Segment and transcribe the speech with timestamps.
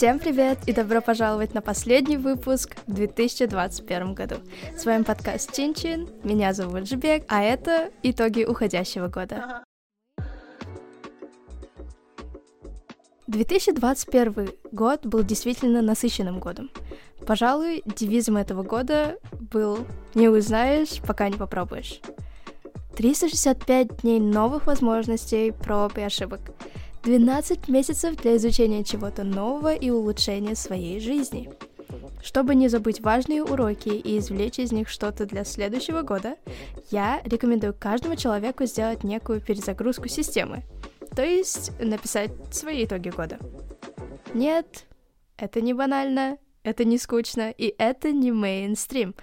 [0.00, 4.36] Всем привет и добро пожаловать на последний выпуск в 2021 году.
[4.74, 9.62] С вами подкаст Чин-Чин, меня зовут Жбек, а это итоги уходящего года.
[13.30, 16.68] 2021 год был действительно насыщенным годом.
[17.26, 22.00] Пожалуй, девизом этого года был «Не узнаешь, пока не попробуешь».
[22.96, 26.40] 365 дней новых возможностей, проб и ошибок—
[27.04, 31.50] 12 месяцев для изучения чего-то нового и улучшения своей жизни.
[32.22, 36.34] Чтобы не забыть важные уроки и извлечь из них что-то для следующего года,
[36.90, 40.64] я рекомендую каждому человеку сделать некую перезагрузку системы,
[41.14, 43.38] то есть написать свои итоги года.
[44.34, 44.86] Нет,
[45.36, 49.14] это не банально, это не скучно, и это не мейнстрим,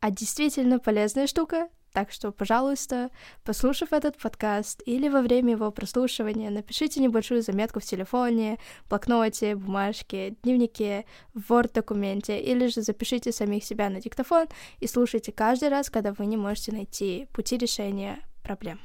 [0.00, 3.10] а действительно полезная штука, так что, пожалуйста,
[3.42, 8.58] послушав этот подкаст или во время его прослушивания, напишите небольшую заметку в телефоне,
[8.90, 14.46] блокноте, бумажке, дневнике, в Word-документе, или же запишите самих себя на диктофон
[14.78, 18.78] и слушайте каждый раз, когда вы не можете найти пути решения проблем.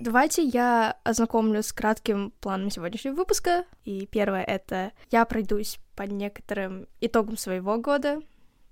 [0.00, 3.64] Давайте я ознакомлю с кратким планом сегодняшнего выпуска.
[3.84, 8.20] И первое— это я пройдусь по некоторым итогам своего года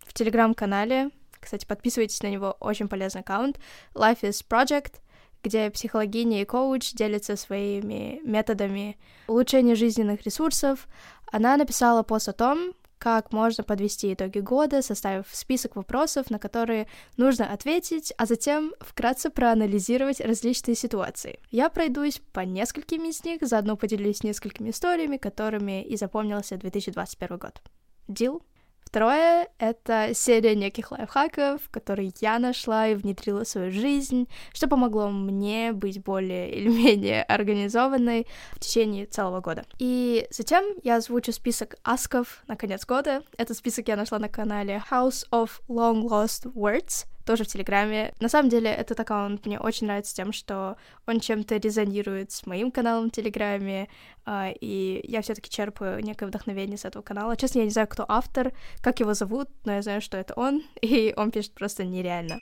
[0.00, 3.58] в телеграм-канале кстати, подписывайтесь на него, очень полезный аккаунт.
[3.94, 4.94] Life is Project,
[5.42, 10.88] где психологиня и коуч делятся своими методами улучшения жизненных ресурсов.
[11.30, 16.88] Она написала пост о том, как можно подвести итоги года, составив список вопросов, на которые
[17.16, 21.40] нужно ответить, а затем вкратце проанализировать различные ситуации.
[21.50, 27.62] Я пройдусь по нескольким из них, заодно поделюсь несколькими историями, которыми и запомнился 2021 год.
[28.08, 28.42] Дил?
[28.88, 35.10] Второе— это серия неких лайфхаков, которые я нашла и внедрила в свою жизнь, что помогло
[35.10, 39.66] мне быть более или менее организованной в течение целого года.
[39.78, 43.22] И затем я озвучу список асков на конец года.
[43.36, 48.14] Этот список я нашла на канале House of Long Lost Words— тоже в Телеграме.
[48.20, 52.70] На самом деле, этот аккаунт мне очень нравится тем, что он чем-то резонирует с моим
[52.70, 53.88] каналом в Телеграме,
[54.24, 57.36] э, и я все таки черпаю некое вдохновение с этого канала.
[57.36, 60.62] Честно, я не знаю, кто автор, как его зовут, но я знаю, что это он,
[60.80, 62.40] и он пишет просто нереально.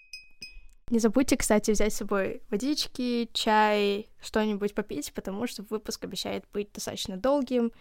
[0.90, 6.70] Не забудьте, кстати, взять с собой водички, чай, что-нибудь попить, потому что выпуск обещает быть
[6.72, 7.72] достаточно долгим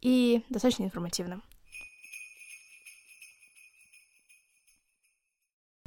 [0.00, 1.42] и достаточно информативным.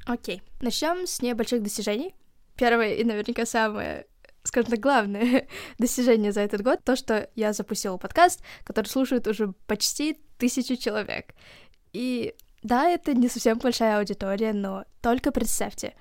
[0.07, 0.41] Окей.
[0.61, 2.15] Начнем с небольших достижений.
[2.55, 4.07] Первое и наверняка самое
[4.43, 5.45] скажем так, главное
[5.77, 11.33] достижение за этот год, то, что я запустила подкаст, который слушает уже почти тысячу человек.
[11.91, 15.95] И да, это не совсем большая аудитория, но только представьте,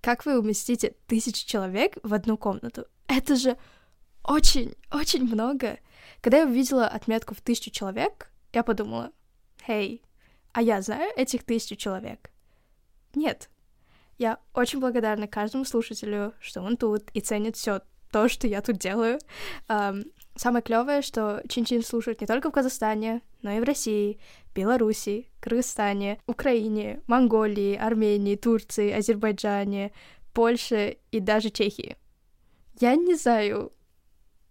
[0.00, 2.86] как вы уместите тысячу человек в одну комнату.
[3.06, 3.56] Это же
[4.24, 5.78] очень-очень много.
[6.20, 9.12] Когда я увидела отметку в тысячу человек, я подумала,
[9.64, 10.02] «Хей,
[10.50, 12.32] а я знаю этих тысячу человек?»
[13.14, 13.50] Нет,
[14.18, 17.80] я очень благодарна каждому слушателю, что он тут и ценит все
[18.10, 19.18] то, что я тут делаю.
[19.68, 20.04] Um,
[20.36, 24.20] самое клевое, что Чин-Чин слушают не только в Казахстане, но и в России,
[24.54, 29.92] Беларуси, Кыргызстане, Украине, Монголии, Армении, Турции, Азербайджане,
[30.32, 31.96] Польше и даже Чехии.
[32.80, 33.72] Я не знаю,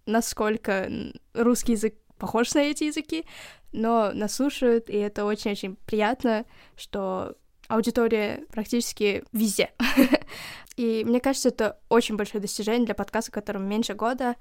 [0.06, 0.90] насколько
[1.34, 3.26] русский язык похож на эти языки,
[3.72, 6.46] но нас слушают, и это очень-очень приятно,
[6.76, 7.36] что
[7.72, 9.72] аудитория практически везде.
[10.76, 14.36] И мне кажется, это очень большое достижение для подкаста, которому меньше года.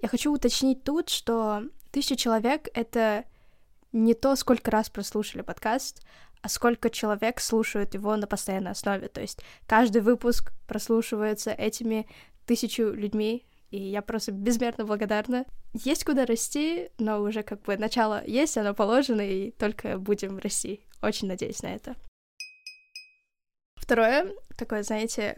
[0.00, 3.24] Я хочу уточнить тут, что тысяча человек— это
[3.92, 6.02] не то, сколько раз прослушали подкаст,
[6.40, 9.08] а сколько человек слушают его на постоянной основе.
[9.08, 12.08] То есть каждый выпуск прослушивается этими
[12.46, 15.44] тысячу людьми, и я просто безмерно благодарна.
[15.72, 20.80] Есть куда расти, но уже как бы начало есть, оно положено, и только будем расти.
[21.00, 21.96] Очень надеюсь на это.
[23.92, 25.36] Второе, такое, знаете,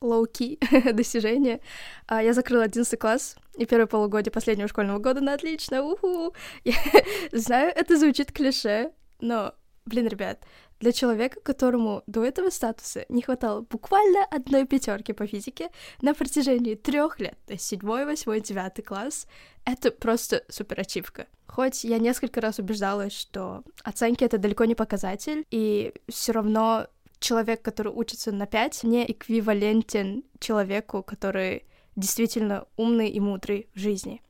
[0.00, 0.60] low-key
[0.92, 1.60] достижение.
[2.06, 6.32] А, я закрыла 11 класс, и первое полугодие последнего школьного года на отлично, уху!
[6.62, 6.76] Я
[7.32, 9.52] знаю, это звучит клише, но,
[9.84, 10.44] блин, ребят,
[10.78, 16.76] для человека, которому до этого статуса не хватало буквально одной пятерки по физике на протяжении
[16.76, 19.26] трех лет, то есть седьмой, восьмой, девятый класс,
[19.64, 21.26] это просто супер ачивка.
[21.48, 26.86] Хоть я несколько раз убеждалась, что оценки это далеко не показатель, и все равно
[27.20, 31.64] человек, который учится на 5, не эквивалентен человеку, который
[31.96, 34.22] действительно умный и мудрый в жизни.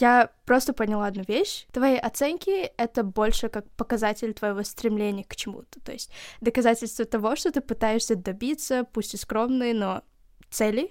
[0.00, 1.66] Я просто поняла одну вещь.
[1.72, 5.80] Твои оценки— это больше как показатель твоего стремления к чему-то.
[5.80, 6.10] То есть
[6.40, 10.02] доказательство того, что ты пытаешься добиться, пусть и скромной, но
[10.50, 10.90] цели,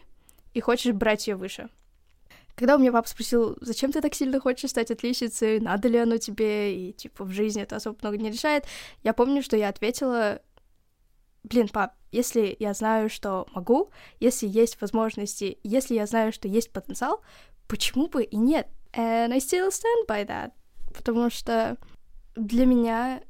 [0.54, 1.70] и хочешь брать ее выше.
[2.56, 6.18] Когда у меня папа спросил, зачем ты так сильно хочешь стать отличницей, надо ли оно
[6.18, 8.66] тебе, и, типа, в жизни это особо много не решает,
[9.02, 10.40] я помню, что я ответила,
[11.44, 16.72] блин, пап, если я знаю, что могу, если есть возможности, если я знаю, что есть
[16.72, 17.22] потенциал,
[17.68, 18.68] почему бы и нет?
[18.94, 20.52] And I still stand by that.
[20.94, 21.78] Потому что
[22.36, 23.24] для меня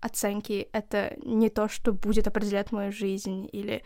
[0.00, 3.84] оценки— это не то, что будет определять мою жизнь, или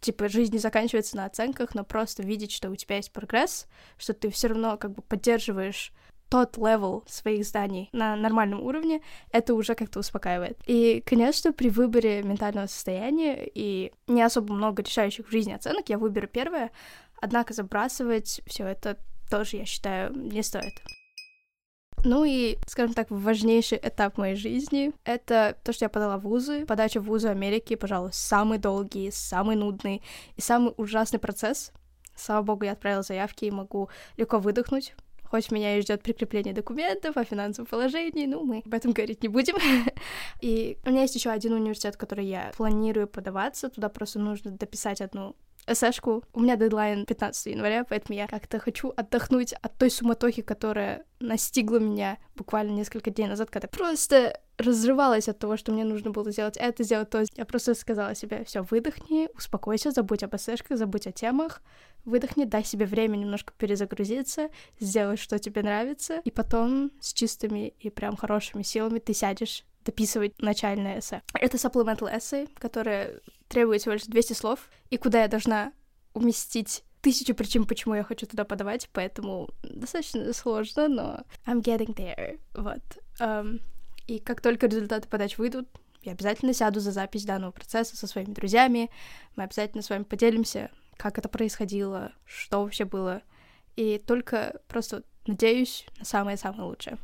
[0.00, 3.66] типа жизнь не заканчивается на оценках, но просто видеть, что у тебя есть прогресс,
[3.96, 5.92] что ты все равно как бы поддерживаешь
[6.28, 9.00] тот level своих знаний на нормальном уровне,
[9.30, 10.58] это уже как-то успокаивает.
[10.66, 15.98] И, конечно, при выборе ментального состояния и не особо много решающих в жизни оценок, я
[15.98, 16.70] выберу первое,
[17.20, 18.98] однако забрасывать все это
[19.30, 20.74] тоже, я считаю, не стоит.
[22.04, 26.64] Ну и, скажем так, важнейший этап моей жизни— это то, что я подала в вузы.
[26.64, 30.02] Подача в вузы Америки, пожалуй, самый долгий, самый нудный
[30.36, 31.72] и самый ужасный процесс.
[32.14, 34.94] Слава богу, я отправила заявки и могу легко выдохнуть.
[35.30, 39.28] Хоть меня и ждет прикрепление документов о финансовом положении, ну, мы об этом говорить не
[39.28, 39.56] будем.
[40.40, 43.68] и у меня есть еще один университет, в который я планирую подаваться.
[43.68, 45.36] Туда просто нужно дописать одну
[45.66, 46.22] эсэшку.
[46.32, 51.78] У меня дедлайн 15 января, поэтому я как-то хочу отдохнуть от той суматохи, которая настигла
[51.78, 56.56] меня буквально несколько дней назад, когда просто разрывалась от того, что мне нужно было сделать
[56.56, 57.24] это, сделать то.
[57.34, 61.62] Я просто сказала себе, все, выдохни, успокойся, забудь об эсэшках, забудь о темах,
[62.06, 64.48] выдохни, дай себе время немножко перезагрузиться,
[64.80, 70.40] сделай, что тебе нравится, и потом с чистыми и прям хорошими силами ты сядешь дописывать
[70.40, 71.22] начальное эссе.
[71.34, 75.72] Это supplemental essay, которое требует всего лишь 200 слов, и куда я должна
[76.14, 82.40] уместить тысячу причин, почему я хочу туда подавать, поэтому достаточно сложно, но I'm getting there,
[82.54, 82.82] вот.
[83.20, 83.60] Um,
[84.06, 85.68] и как только результаты подач выйдут,
[86.02, 88.90] я обязательно сяду за запись данного процесса со своими друзьями,
[89.36, 93.22] мы обязательно с вами поделимся, как это происходило, что вообще было,
[93.76, 96.98] и только просто надеюсь на самое-самое лучшее.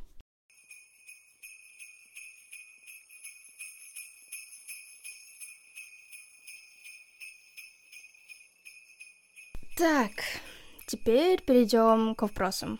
[9.77, 10.13] Так,
[10.87, 12.79] теперь перейдем к вопросам.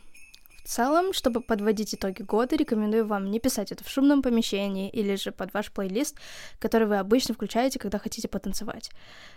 [0.63, 5.17] В целом, чтобы подводить итоги года, рекомендую вам не писать это в шумном помещении или
[5.17, 6.17] же под ваш плейлист,
[6.61, 8.91] который вы обычно включаете, когда хотите потанцевать.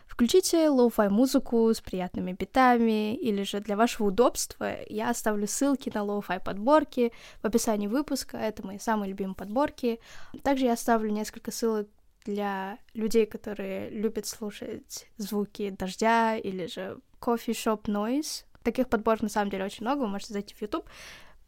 [0.06, 6.04] Включите lo-fi музыку с приятными битами, или же для вашего удобства я оставлю ссылки на
[6.04, 7.12] lo-fi подборки
[7.42, 10.00] в описании выпуска, это мои самые любимые подборки.
[10.44, 11.88] Также я оставлю несколько ссылок
[12.24, 18.46] для людей, которые любят слушать звуки дождя или же shop noise.
[18.66, 20.90] Таких подборов на самом деле очень много, вы можете зайти в YouTube,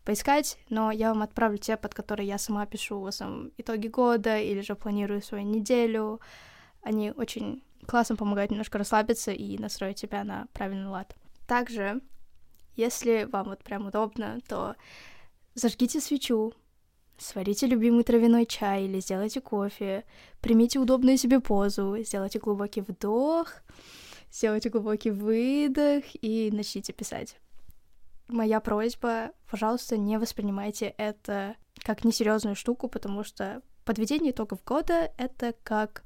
[0.05, 4.37] поискать, но я вам отправлю те, под которые я сама пишу в основном итоги года
[4.37, 6.21] или же планирую свою неделю.
[6.83, 11.15] Они очень классно помогают немножко расслабиться и настроить себя на правильный лад.
[11.47, 12.01] Также,
[12.75, 14.75] если вам вот прям удобно, то
[15.55, 16.53] зажгите свечу,
[17.17, 20.05] Сварите любимый травяной чай или сделайте кофе,
[20.39, 23.53] примите удобную себе позу, сделайте глубокий вдох,
[24.31, 27.37] сделайте глубокий выдох и начните писать.
[28.27, 35.55] Моя просьба, пожалуйста, не воспринимайте это как несерьезную штуку, потому что подведение итогов года— это
[35.63, 36.03] как,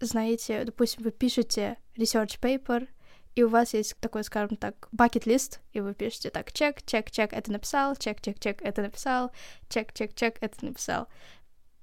[0.00, 2.88] знаете, допустим, вы пишете research paper,
[3.36, 7.32] и у вас есть такой, скажем так, bucket-лист, и вы пишете так, чек, чек, чек,
[7.32, 9.30] это написал, чек, чек, чек, это написал,
[9.68, 11.06] чек, чек, чек, это написал.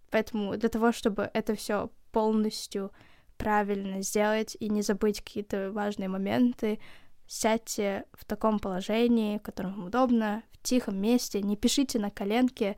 [0.10, 2.92] Поэтому для того, чтобы это все полностью
[3.38, 6.80] правильно сделать и не забыть какие-то важные моменты,
[7.28, 12.78] сядьте в таком положении, в котором вам удобно, в тихом месте, не пишите на коленке,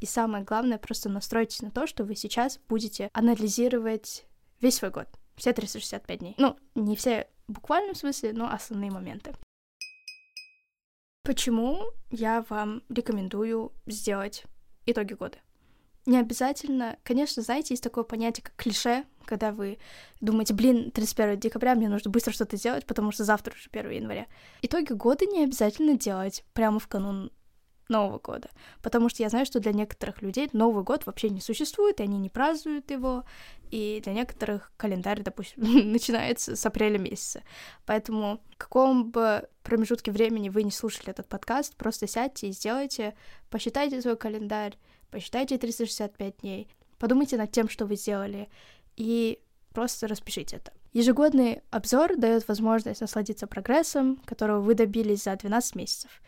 [0.00, 4.26] и самое главное, просто настройтесь на то, что вы сейчас будете анализировать
[4.60, 6.34] весь свой год, все 365 дней.
[6.38, 9.34] Ну, не все в буквальном смысле, но основные моменты.
[11.24, 14.44] Почему я вам рекомендую сделать
[14.86, 15.38] итоги года?
[16.08, 19.76] Не обязательно, конечно, знаете, есть такое понятие, как клише, когда вы
[20.22, 24.26] думаете, блин, 31 декабря мне нужно быстро что-то сделать, потому что завтра уже 1 января.
[24.62, 27.30] Итоги года не обязательно делать прямо в канун
[27.90, 28.48] Нового года.
[28.82, 32.16] Потому что я знаю, что для некоторых людей Новый год вообще не существует, и они
[32.16, 33.24] не празднуют его,
[33.70, 35.62] и для некоторых календарь, допустим,
[35.92, 37.42] начинается с апреля месяца.
[37.84, 43.14] Поэтому в каком бы промежутке времени вы не слушали этот подкаст, просто сядьте и сделайте,
[43.50, 44.78] посчитайте свой календарь,
[45.10, 48.48] посчитайте 365 дней, подумайте над тем, что вы сделали,
[48.96, 49.38] и
[49.72, 50.72] просто распишите это.
[50.92, 56.22] Ежегодный обзор дает возможность насладиться прогрессом, которого вы добились за 12 месяцев.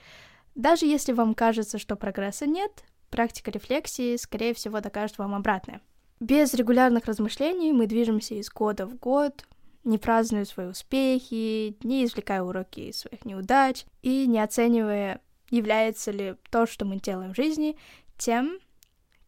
[0.54, 5.80] Даже если вам кажется, что прогресса нет, практика рефлексии, скорее всего, докажет вам обратное.
[6.20, 9.46] Без регулярных размышлений мы движемся из года в год,
[9.84, 16.36] не празднуя свои успехи, не извлекая уроки из своих неудач и не оценивая, является ли
[16.50, 17.76] то, что мы делаем в жизни,
[18.18, 18.58] тем,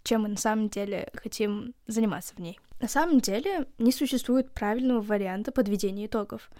[0.02, 2.58] чем мы на самом деле хотим заниматься в ней.
[2.80, 6.50] На самом деле не существует правильного варианта подведения итогов.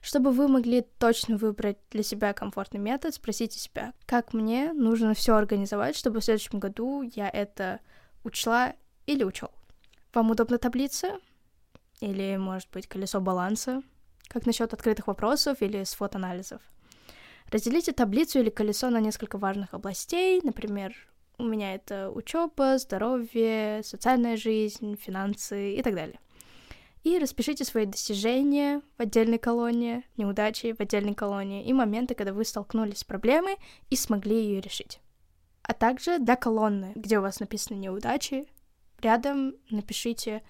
[0.00, 5.34] Чтобы вы могли точно выбрать для себя комфортный метод, спросите себя, как мне нужно все
[5.34, 7.80] организовать, чтобы в следующем году я это
[8.22, 8.74] учла
[9.06, 9.50] или учел.
[10.14, 11.18] Вам удобна таблица?
[12.00, 13.82] Или, может быть, колесо баланса?
[14.28, 16.62] Как насчет открытых вопросов или свод-анализов?
[17.50, 20.94] Разделите таблицу или колесо на несколько важных областей, например,
[21.42, 26.18] у меня это учеба, здоровье, социальная жизнь, финансы и так далее.
[27.02, 32.44] И распишите свои достижения в отдельной колонии, неудачи в отдельной колонии и моменты, когда вы
[32.44, 33.56] столкнулись с проблемой
[33.90, 35.00] и смогли ее решить.
[35.62, 38.46] А также для колонны, где у вас написаны неудачи,
[39.00, 40.42] рядом напишите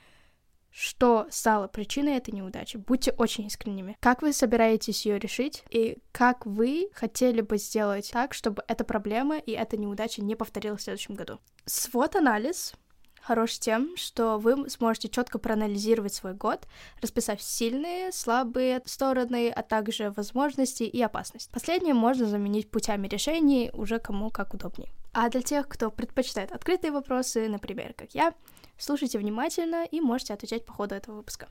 [0.72, 2.76] что стало причиной этой неудачи.
[2.78, 3.96] Будьте очень искренними.
[4.00, 9.38] Как вы собираетесь ее решить и как вы хотели бы сделать так, чтобы эта проблема
[9.38, 11.38] и эта неудача не повторилась в следующем году.
[11.66, 12.74] Свод-анализ
[13.22, 16.66] хорош тем, что вы сможете четко проанализировать свой год,
[17.00, 21.50] расписав сильные, слабые стороны, а также возможности и опасности.
[21.52, 24.90] Последнее можно заменить путями решений уже кому как удобнее.
[25.12, 28.34] А для тех, кто предпочитает открытые вопросы, например, как я,
[28.84, 31.46] Слушайте внимательно и можете отвечать по ходу этого выпуска.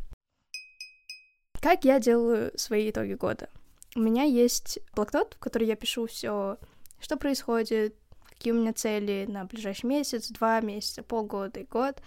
[1.62, 3.48] Как я делаю свои итоги года?
[3.96, 6.58] У меня есть блокнот, в который я пишу все,
[7.00, 7.96] что происходит,
[8.28, 12.02] какие у меня цели на ближайший месяц, два месяца, полгода и год.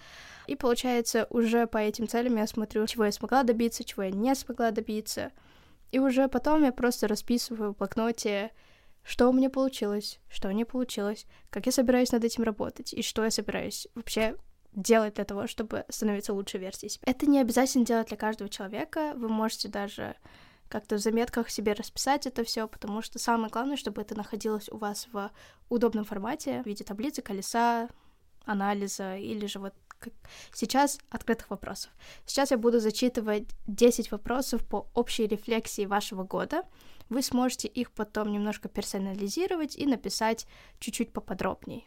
[0.45, 4.35] И получается, уже по этим целям я смотрю, чего я смогла добиться, чего я не
[4.35, 5.31] смогла добиться.
[5.91, 8.51] И уже потом я просто расписываю в блокноте,
[9.01, 13.23] что у меня получилось, что не получилось, как я собираюсь над этим работать, и что
[13.23, 14.35] я собираюсь вообще
[14.75, 17.03] делать для того, чтобы становиться лучшей версией себя.
[17.05, 19.13] Это не обязательно делать для каждого человека.
[19.15, 20.15] Вы можете даже
[20.67, 24.77] как-то в заметках себе расписать это все, потому что самое главное, чтобы это находилось у
[24.77, 25.31] вас в
[25.69, 27.87] удобном формате в виде таблицы, колеса,
[28.45, 30.13] анализа или же вот как
[30.53, 31.91] сейчас открытых вопросов.
[32.25, 36.63] Сейчас я буду зачитывать 10 вопросов по общей рефлексии вашего года.
[37.09, 40.47] Вы сможете их потом немножко персонализировать и написать
[40.79, 41.83] чуть-чуть поподробнее.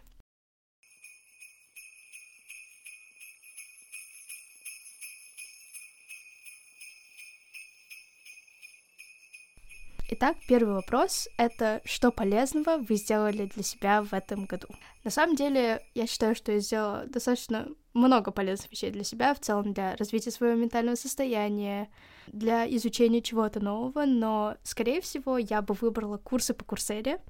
[10.10, 14.66] Итак, первый вопрос— это что полезного вы сделали для себя в этом году?
[15.04, 19.40] На самом деле, я считаю, что я сделала достаточно много полезных вещей для себя, в
[19.40, 21.90] целом для развития своего ментального состояния,
[22.26, 27.20] для изучения чего-то нового, но, скорее всего, я бы выбрала курсы по Курсере,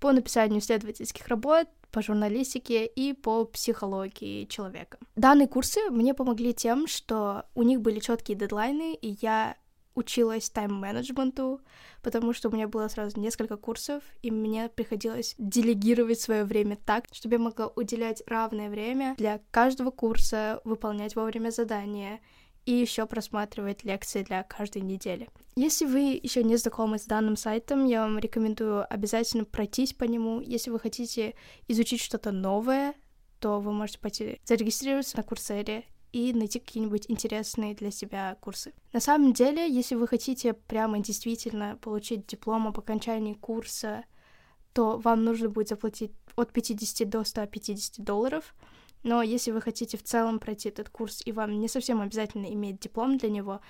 [0.00, 4.98] по написанию исследовательских работ, по журналистике и по психологии человека.
[5.14, 9.56] Данные курсы мне помогли тем, что у них были четкие дедлайны, и я
[9.96, 11.60] училась тайм-менеджменту,
[12.02, 17.06] потому что у меня было сразу несколько курсов, и мне приходилось делегировать свое время так,
[17.10, 22.20] чтобы я могла уделять равное время для каждого курса, выполнять вовремя задания
[22.66, 25.28] и еще просматривать лекции для каждой недели.
[25.56, 30.40] Если вы еще не знакомы с данным сайтом, я вам рекомендую обязательно пройтись по нему.
[30.40, 31.34] Если вы хотите
[31.68, 32.94] изучить что-то новое,
[33.40, 38.72] то вы можете пойти зарегистрироваться на Курсере и найти какие-нибудь интересные для себя курсы.
[38.92, 44.04] На самом деле, если вы хотите прямо действительно получить диплом об окончании курса,
[44.72, 48.54] то вам нужно будет заплатить от 50 до 150 долларов.
[49.02, 52.80] Но если вы хотите в целом пройти этот курс, и вам не совсем обязательно иметь
[52.80, 53.60] диплом для него,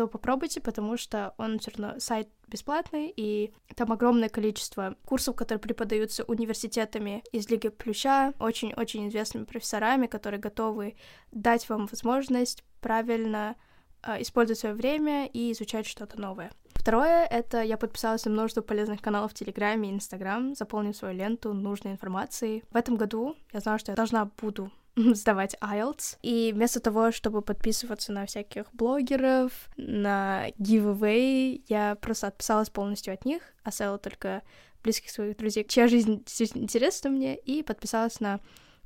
[0.00, 5.60] то попробуйте, потому что он все равно сайт бесплатный, и там огромное количество курсов, которые
[5.60, 10.96] преподаются университетами из Лиги Плюща, очень-очень известными профессорами, которые готовы
[11.32, 13.56] дать вам возможность правильно
[14.02, 16.50] э, использовать свое время и изучать что-то новое.
[16.72, 21.52] Второе— это я подписалась на множество полезных каналов в Телеграме и Инстаграм, заполнив свою ленту
[21.52, 22.64] нужной информацией.
[22.70, 24.70] В этом году я знала, что я должна буду
[25.14, 26.18] сдавать IELTS.
[26.22, 33.24] И вместо того, чтобы подписываться на всяких блогеров, на giveaway, я просто отписалась полностью от
[33.24, 34.42] них, оставила только
[34.82, 38.40] близких своих друзей, чья жизнь интересна мне, и подписалась на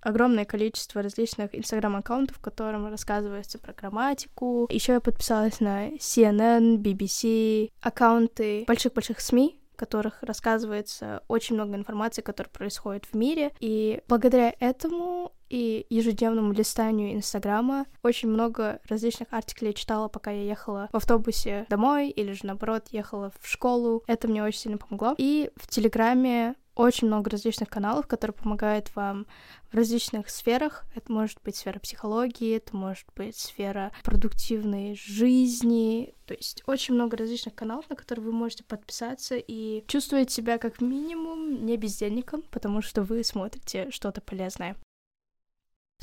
[0.04, 4.68] огромное количество различных инстаграм-аккаунтов, в котором рассказывается про грамматику.
[4.71, 12.23] Еще я подписалась на CNN, BBC, аккаунты больших-больших СМИ, в которых рассказывается очень много информации,
[12.23, 13.52] которая происходит в мире.
[13.61, 17.87] И благодаря этому и ежедневному листанию Инстаграма.
[18.02, 23.32] Очень много различных артиклей читала, пока я ехала в автобусе домой или же, наоборот, ехала
[23.40, 24.02] в школу.
[24.08, 25.14] Это мне очень сильно помогло.
[25.16, 29.26] И в Телеграме очень много различных каналов, которые помогают вам
[29.70, 30.84] в различных сферах.
[30.96, 36.14] Это может быть сфера психологии, это может быть сфера продуктивной жизни.
[36.26, 40.80] То есть очень много различных каналов, на которые вы можете подписаться и чувствовать себя как
[40.80, 44.76] минимум не бездельником, потому что вы смотрите что-то полезное.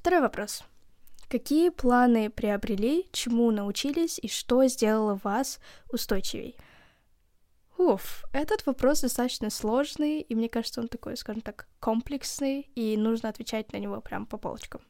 [0.02, 0.64] Второй вопрос.
[1.30, 5.60] Какие планы приобрели, чему научились и что сделало вас
[5.92, 6.58] устойчивей?
[7.78, 13.30] Уф, этот вопрос достаточно сложный, и мне кажется, он такой, скажем так, комплексный, и нужно
[13.30, 14.82] отвечать на него прям по полочкам.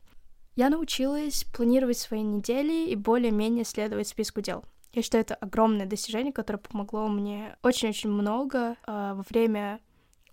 [0.56, 4.63] Я научилась планировать свои недели и более-менее следовать списку дел.
[4.94, 9.82] Я считаю, это огромное достижение, которое помогло мне очень-очень много э, во время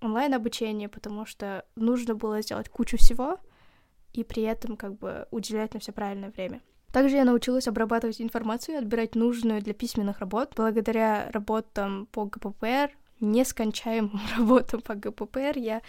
[0.00, 3.40] онлайн-обучения, потому что нужно было сделать кучу всего
[4.12, 6.60] и при этом как бы уделять на все правильное время.
[6.92, 10.54] Также я научилась обрабатывать информацию и отбирать нужную для письменных работ.
[10.56, 15.82] Благодаря работам по ГППР, нескончаемым работам по ГППР, я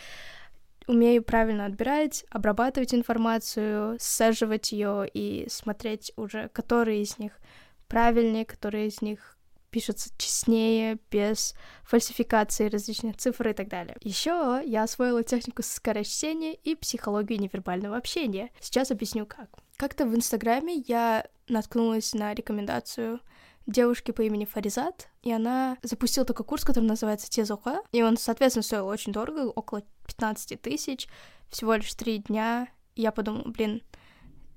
[0.88, 7.34] умею правильно отбирать, обрабатывать информацию, саживать ее и смотреть уже, которые из них
[7.88, 9.38] правильнее, которые из них
[9.70, 13.96] пишутся честнее, без фальсификации различных цифр и так далее.
[14.02, 18.52] Еще я освоила технику скорочтения и психологию невербального общения.
[18.60, 19.50] Сейчас объясню как.
[19.78, 23.20] Как-то в Инстаграме я наткнулась на рекомендацию
[23.66, 28.64] девушки по имени Фаризат, и она запустила такой курс, который называется Тезуха, и он, соответственно,
[28.64, 31.08] стоил очень дорого, около 15 тысяч,
[31.50, 32.68] всего лишь три дня.
[32.96, 33.82] И я подумала, блин,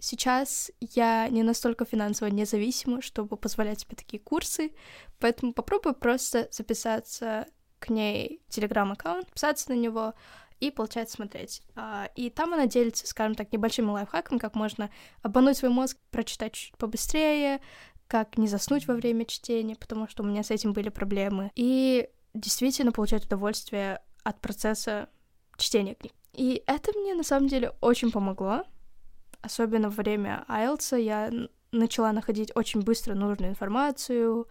[0.03, 4.73] сейчас я не настолько финансово независима, чтобы позволять себе такие курсы,
[5.21, 7.47] поэтому попробую просто записаться
[7.79, 10.15] к ней телеграм-аккаунт, писаться на него,
[10.61, 11.63] и, получается, смотреть.
[11.75, 14.91] А, и там она делится, скажем так, небольшими лайфхаками, как можно
[15.23, 17.61] обмануть свой мозг, прочитать чуть побыстрее,
[18.07, 21.51] как не заснуть во время чтения, потому что у меня с этим были проблемы.
[21.57, 25.09] И действительно получать удовольствие от процесса
[25.57, 26.13] чтения книг.
[26.33, 28.65] И это мне на самом деле очень помогло.
[29.43, 31.31] Особенно во время IELTS я
[31.73, 34.49] начала находить очень быстро нужную информацию,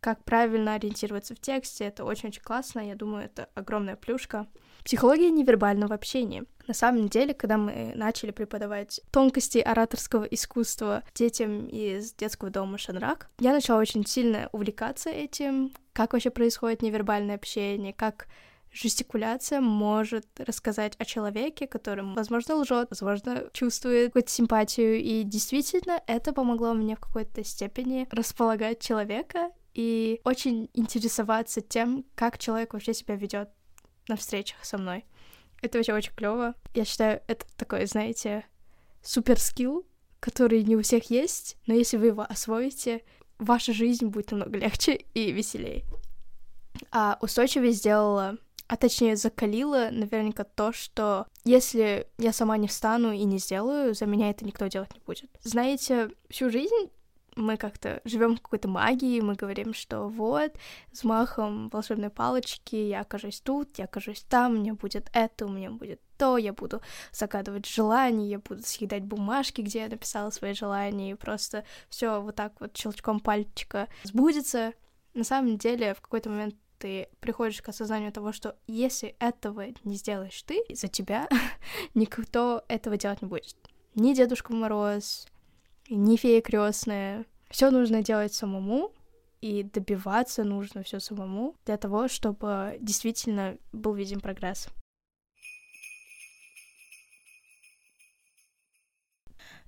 [0.00, 1.84] как правильно ориентироваться в тексте.
[1.84, 2.80] Это очень-очень классно.
[2.80, 4.46] Я думаю, это огромная плюшка.
[4.84, 6.44] Психология невербального общения.
[6.66, 13.30] На самом деле, когда мы начали преподавать тонкости ораторского искусства детям из детского дома Шанрак,
[13.38, 18.26] я начала очень сильно увлекаться этим, как вообще происходит невербальное общение, как
[18.74, 25.00] жестикуляция может рассказать о человеке, который, возможно, лжет, возможно, чувствует какую-то симпатию.
[25.00, 32.38] И действительно, это помогло мне в какой-то степени располагать человека и очень интересоваться тем, как
[32.38, 33.48] человек вообще себя ведет
[34.08, 35.04] на встречах со мной.
[35.62, 36.54] Это вообще очень клево.
[36.74, 38.44] Я считаю, это такой, знаете,
[39.02, 39.86] супер скилл,
[40.18, 43.02] который не у всех есть, но если вы его освоите,
[43.38, 45.84] ваша жизнь будет намного легче и веселее.
[46.90, 53.24] А устойчивость сделала, а точнее закалила наверняка то, что если я сама не встану и
[53.24, 55.30] не сделаю, за меня это никто делать не будет.
[55.42, 56.90] Знаете, всю жизнь
[57.36, 60.52] мы как-то живем в какой-то магии, мы говорим, что вот,
[60.92, 65.48] с махом волшебной палочки я окажусь тут, я окажусь там, у меня будет это, у
[65.48, 66.80] меня будет то, я буду
[67.12, 72.36] загадывать желания, я буду съедать бумажки, где я написала свои желания, и просто все вот
[72.36, 74.72] так вот щелчком пальчика сбудется.
[75.12, 79.94] На самом деле, в какой-то момент ты приходишь к осознанию того, что если этого не
[79.94, 81.26] сделаешь ты, за тебя
[81.94, 83.56] никто этого делать не будет.
[83.94, 85.26] Ни Дедушка Мороз,
[85.88, 87.24] не фея крестная.
[87.48, 88.92] Все нужно делать самому,
[89.40, 94.68] и добиваться нужно все самому для того, чтобы действительно был виден прогресс.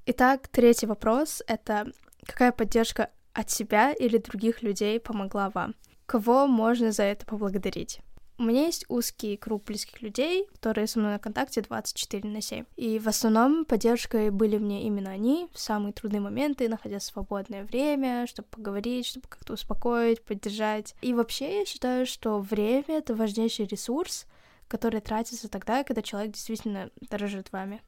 [0.05, 1.91] Итак, третий вопрос— это
[2.27, 5.75] какая поддержка от себя или других людей помогла вам?
[6.07, 8.01] Кого можно за это поблагодарить?
[8.39, 12.65] У меня есть узкий круг близких людей, которые со мной на контакте 24 на 7.
[12.77, 18.27] И в основном поддержкой были мне именно они в самые трудные моменты, находя свободное время,
[18.27, 20.95] чтобы поговорить, чтобы как-то успокоить, поддержать.
[21.01, 24.27] И вообще я считаю, что время— это важнейший ресурс,
[24.69, 27.81] который тратится тогда, когда человек действительно дорожит вами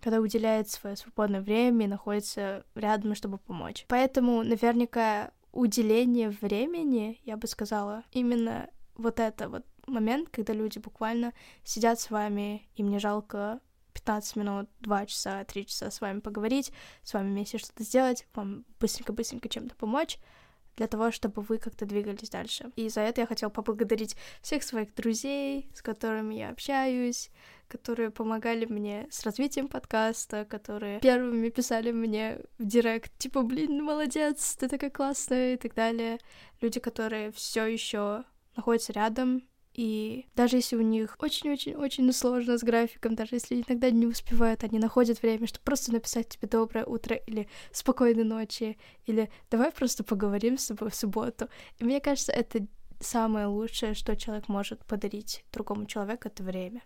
[0.00, 3.86] когда уделяет свое свободное время и находится рядом, чтобы помочь.
[3.88, 11.32] Поэтому наверняка уделение времени, я бы сказала, именно вот это вот момент, когда люди буквально
[11.64, 13.60] сидят с вами, и мне жалко
[13.92, 18.64] 15 минут, 2 часа, 3 часа с вами поговорить, с вами вместе что-то сделать, вам
[18.78, 20.18] быстренько-быстренько чем-то помочь,
[20.76, 22.70] для того, чтобы вы как-то двигались дальше.
[22.76, 27.30] И за это я хотела поблагодарить всех своих друзей, с которыми я общаюсь,
[27.68, 34.56] которые помогали мне с развитием подкаста, которые первыми писали мне в директ, типа, блин, молодец,
[34.56, 36.18] ты такая классная и так далее.
[36.60, 39.42] Люди, которые все еще находятся рядом,
[39.76, 44.78] и даже если у них очень-очень-очень сложно с графиком, даже если иногда не успевают, они
[44.78, 50.56] находят время, чтобы просто написать тебе доброе утро или спокойной ночи, или давай просто поговорим
[50.56, 51.50] с тобой в субботу.
[51.78, 52.66] И мне кажется, это
[53.00, 56.82] самое лучшее, что человек может подарить другому человеку, это время.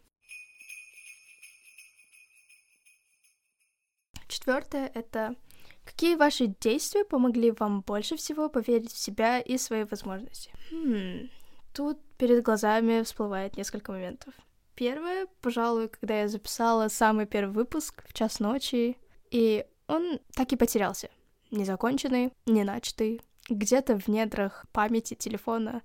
[4.27, 5.37] Четвертое— это
[5.85, 10.53] какие ваши действия помогли вам больше всего поверить в себя и свои возможности?
[10.73, 11.29] Хм,
[11.73, 14.35] Тут перед глазами всплывает несколько моментов.
[14.75, 18.99] Первое, пожалуй, когда я записала самый первый выпуск в час ночи,
[19.31, 21.09] и он так и потерялся.
[21.51, 25.81] Незаконченный, не начатый, где-то в недрах памяти телефона.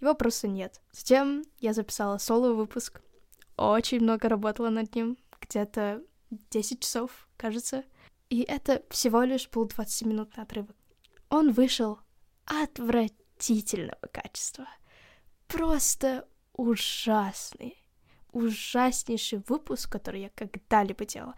[0.00, 0.80] Его просто нет.
[0.92, 3.00] Затем я записала соло-выпуск.
[3.56, 5.18] Очень много работала над ним.
[5.40, 6.04] Где-то
[6.50, 7.82] 10 часов, кажется.
[8.28, 10.76] И это всего лишь был 20-минутный отрывок.
[11.30, 11.98] Он вышел
[12.46, 14.68] отвратительного качества
[15.50, 17.76] просто ужасный,
[18.32, 21.34] ужаснейший выпуск, который я когда-либо делала.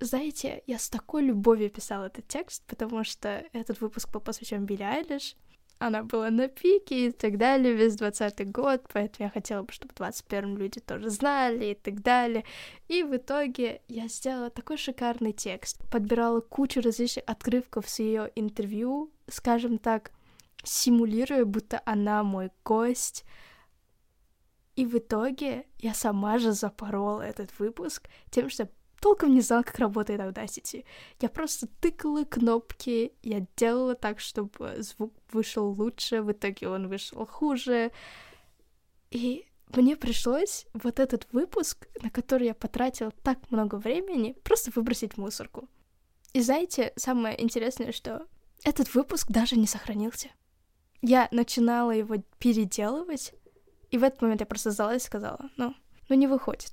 [0.00, 4.82] Знаете, я с такой любовью писала этот текст, потому что этот выпуск был посвящен Билли
[4.82, 5.36] Айлиш.
[5.78, 9.92] Она была на пике и так далее, весь двадцатый год, поэтому я хотела бы, чтобы
[9.92, 12.44] в 21 люди тоже знали и так далее.
[12.88, 19.12] И в итоге я сделала такой шикарный текст, подбирала кучу различных отрывков с ее интервью,
[19.28, 20.12] скажем так,
[20.64, 23.24] симулируя, будто она мой гость.
[24.76, 28.68] И в итоге я сама же запорола этот выпуск тем, что
[29.00, 30.84] толком не знала, как работает Audacity.
[31.20, 37.26] Я просто тыкала кнопки, я делала так, чтобы звук вышел лучше, в итоге он вышел
[37.26, 37.92] хуже.
[39.10, 45.14] И мне пришлось вот этот выпуск, на который я потратила так много времени, просто выбросить
[45.14, 45.68] в мусорку.
[46.32, 48.26] И знаете, самое интересное, что
[48.64, 50.30] этот выпуск даже не сохранился
[51.04, 53.34] я начинала его переделывать,
[53.90, 55.74] и в этот момент я просто сдалась и сказала, ну,
[56.08, 56.72] ну не выходит.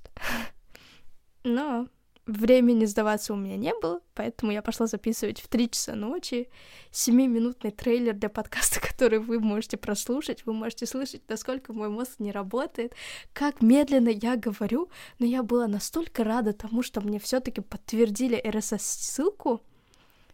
[1.44, 1.88] Но
[2.26, 6.50] времени сдаваться у меня не было, поэтому я пошла записывать в 3 часа ночи
[6.92, 12.32] 7-минутный трейлер для подкаста, который вы можете прослушать, вы можете слышать, насколько мой мозг не
[12.32, 12.96] работает,
[13.34, 14.90] как медленно я говорю,
[15.20, 19.62] но я была настолько рада тому, что мне все таки подтвердили RSS-ссылку,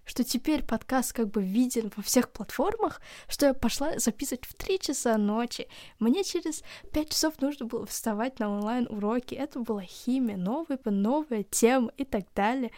[0.07, 4.79] что теперь подкаст как бы виден во всех платформах, что я пошла записывать в 3
[4.79, 5.67] часа ночи.
[5.99, 9.35] Мне через 5 часов нужно было вставать на онлайн-уроки.
[9.35, 12.71] Это была химия, новая, новая тема и так далее.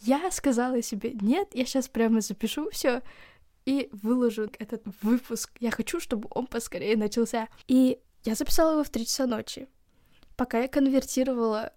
[0.00, 3.02] Я сказала себе, нет, я сейчас прямо запишу все
[3.64, 5.50] и выложу этот выпуск.
[5.58, 7.48] Я хочу, чтобы он поскорее начался.
[7.66, 9.66] И я записала его в 3 часа ночи.
[10.36, 11.72] Пока я конвертировала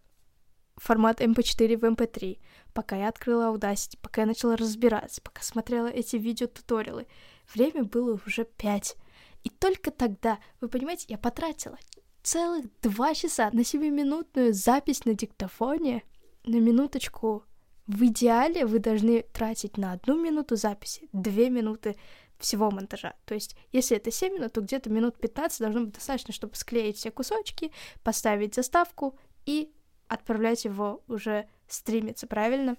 [0.75, 2.39] формат MP4 в MP3,
[2.73, 7.07] пока я открыла Audacity, пока я начала разбираться, пока смотрела эти видео-туториалы.
[7.53, 8.95] Время было уже пять.
[9.43, 11.77] И только тогда, вы понимаете, я потратила
[12.21, 16.03] целых два часа на 7-минутную запись на диктофоне.
[16.45, 17.43] На минуточку.
[17.87, 21.95] В идеале вы должны тратить на одну минуту записи, две минуты
[22.37, 23.15] всего монтажа.
[23.25, 26.97] То есть, если это 7 минут, то где-то минут 15 должно быть достаточно, чтобы склеить
[26.97, 27.71] все кусочки,
[28.03, 29.71] поставить заставку и
[30.07, 32.77] отправлять его уже стримиться, правильно?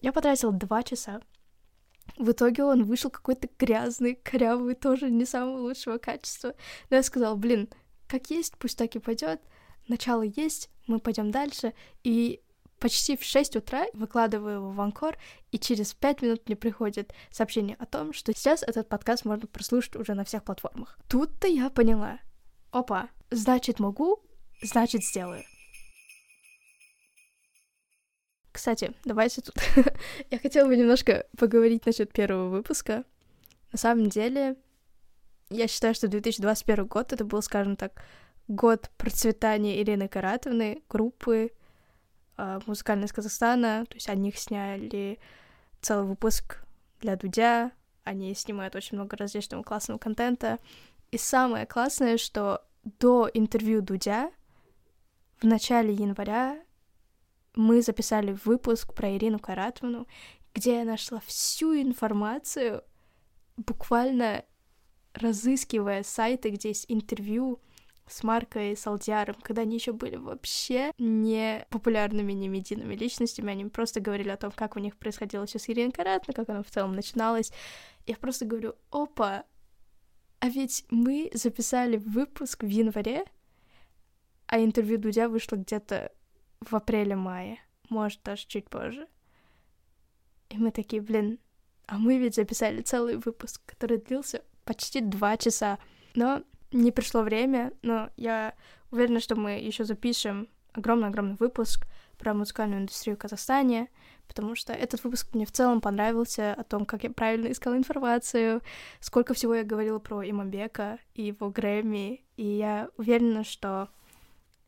[0.00, 1.20] Я потратила два часа.
[2.16, 6.54] В итоге он вышел какой-то грязный, корявый, тоже не самого лучшего качества.
[6.90, 7.68] Но я сказала, блин,
[8.08, 9.40] как есть, пусть так и пойдет.
[9.88, 11.72] Начало есть, мы пойдем дальше.
[12.02, 12.42] И
[12.78, 15.16] почти в 6 утра выкладываю его в Анкор,
[15.52, 19.96] и через 5 минут мне приходит сообщение о том, что сейчас этот подкаст можно прослушать
[19.96, 20.98] уже на всех платформах.
[21.08, 22.18] Тут-то я поняла.
[22.72, 24.20] Опа, значит могу,
[24.62, 25.44] значит сделаю.
[28.52, 29.54] Кстати, давайте тут...
[30.30, 33.04] Я хотела бы немножко поговорить насчет первого выпуска.
[33.72, 34.56] На самом деле,
[35.48, 38.02] я считаю, что 2021 год это был, скажем так,
[38.48, 41.52] год процветания Ирины Каратовны, группы
[42.36, 43.86] э, музыкальная из Казахстана.
[43.88, 45.18] То есть о них сняли
[45.80, 46.62] целый выпуск
[47.00, 47.72] для Дудя.
[48.04, 50.58] Они снимают очень много различного классного контента.
[51.10, 54.30] И самое классное, что до интервью Дудя
[55.40, 56.60] в начале января
[57.54, 60.06] мы записали выпуск про Ирину Каратовну,
[60.54, 62.82] где я нашла всю информацию,
[63.56, 64.44] буквально
[65.14, 67.60] разыскивая сайты, где есть интервью
[68.06, 74.00] с Маркой Салдиаром, когда они еще были вообще не популярными, не медийными личностями, они просто
[74.00, 76.94] говорили о том, как у них происходило все с Ириной Каратовной, как оно в целом
[76.94, 77.52] начиналось.
[78.06, 79.44] Я просто говорю, опа,
[80.40, 83.24] А ведь мы записали выпуск в январе,
[84.46, 86.12] а интервью Дудя вышло где-то
[86.68, 89.06] в апреле-мае, может, даже чуть позже.
[90.50, 91.38] И мы такие, блин,
[91.86, 95.78] а мы ведь записали целый выпуск, который длился почти два часа.
[96.14, 98.54] Но не пришло время, но я
[98.90, 101.86] уверена, что мы еще запишем огромный-огромный выпуск
[102.18, 103.88] про музыкальную индустрию в Казахстане,
[104.28, 108.62] потому что этот выпуск мне в целом понравился о том, как я правильно искала информацию,
[109.00, 113.88] сколько всего я говорила про Имамбека и его Грэмми, и я уверена, что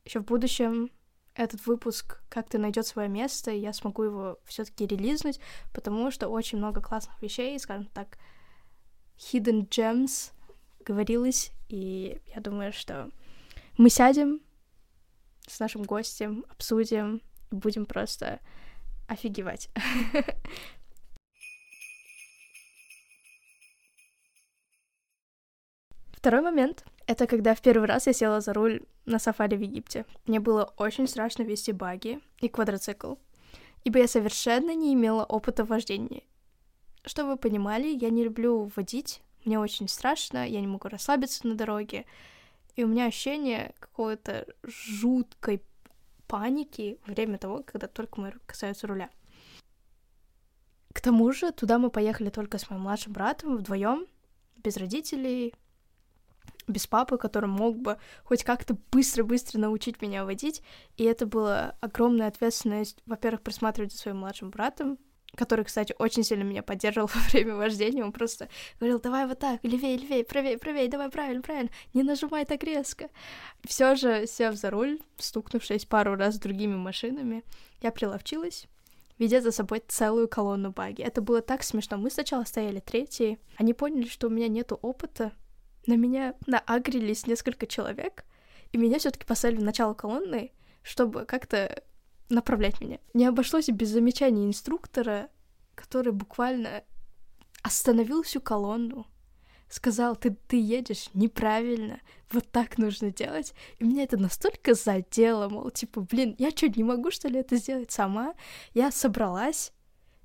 [0.03, 0.91] еще в будущем
[1.35, 5.39] этот выпуск как-то найдет свое место, и я смогу его все-таки релизнуть,
[5.73, 8.17] потому что очень много классных вещей, скажем так,
[9.17, 10.31] hidden gems
[10.79, 13.09] говорилось, и я думаю, что
[13.77, 14.39] мы сядем
[15.47, 17.21] с нашим гостем, обсудим,
[17.51, 18.39] будем просто
[19.07, 19.69] офигевать.
[26.25, 30.07] Второй момент— это когда в первый раз я села за руль на сафари в Египте.
[30.25, 33.13] Мне было очень страшно вести баги и квадроцикл,
[33.83, 36.23] ибо я совершенно не имела опыта вождения.
[37.03, 41.53] Чтобы вы понимали, я не люблю водить, мне очень страшно, я не могу расслабиться на
[41.53, 42.07] дороге,
[42.75, 45.61] и у меня ощущение какой-то жуткой
[46.25, 49.11] паники во время того, когда только мы касаются руля.
[50.91, 54.07] К тому же туда мы поехали только с моим младшим братом вдвоем,
[54.55, 55.53] без родителей,
[56.67, 60.61] без папы, который мог бы хоть как-то быстро-быстро научить меня водить.
[60.97, 64.97] И это была огромная ответственность, во-первых, присматривать за своим младшим братом,
[65.35, 68.03] который, кстати, очень сильно меня поддерживал во время вождения.
[68.03, 68.49] Он просто
[68.79, 73.09] говорил, давай вот так, левее, левее, правее, правее, давай правильно, правильно, не нажимай так резко.
[73.63, 77.43] Все же, сев за руль, стукнувшись пару раз с другими машинами,
[77.81, 78.67] я приловчилась,
[79.19, 81.01] ведя за собой целую колонну баги.
[81.01, 81.97] Это было так смешно.
[81.97, 85.31] Мы сначала стояли третьи, они поняли, что у меня нету опыта,
[85.87, 88.25] на меня наагрились несколько человек,
[88.71, 91.83] и меня все таки поставили в начало колонны, чтобы как-то
[92.29, 92.99] направлять меня.
[93.13, 95.29] Не обошлось без замечаний инструктора,
[95.75, 96.83] который буквально
[97.61, 99.07] остановил всю колонну,
[99.69, 101.99] сказал, ты, ты едешь неправильно,
[102.31, 103.53] вот так нужно делать.
[103.79, 107.55] И меня это настолько задело, мол, типа, блин, я что, не могу, что ли, это
[107.57, 108.35] сделать сама?
[108.73, 109.73] Я собралась,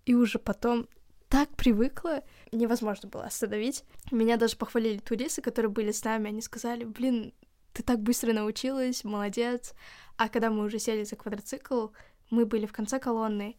[0.05, 0.89] и уже потом
[1.31, 3.85] так привыкла, невозможно было остановить.
[4.11, 7.33] Меня даже похвалили туристы, которые были с нами, они сказали, блин,
[7.73, 9.73] ты так быстро научилась, молодец.
[10.17, 11.89] А когда мы уже сели за квадроцикл,
[12.31, 13.57] мы были в конце колонны,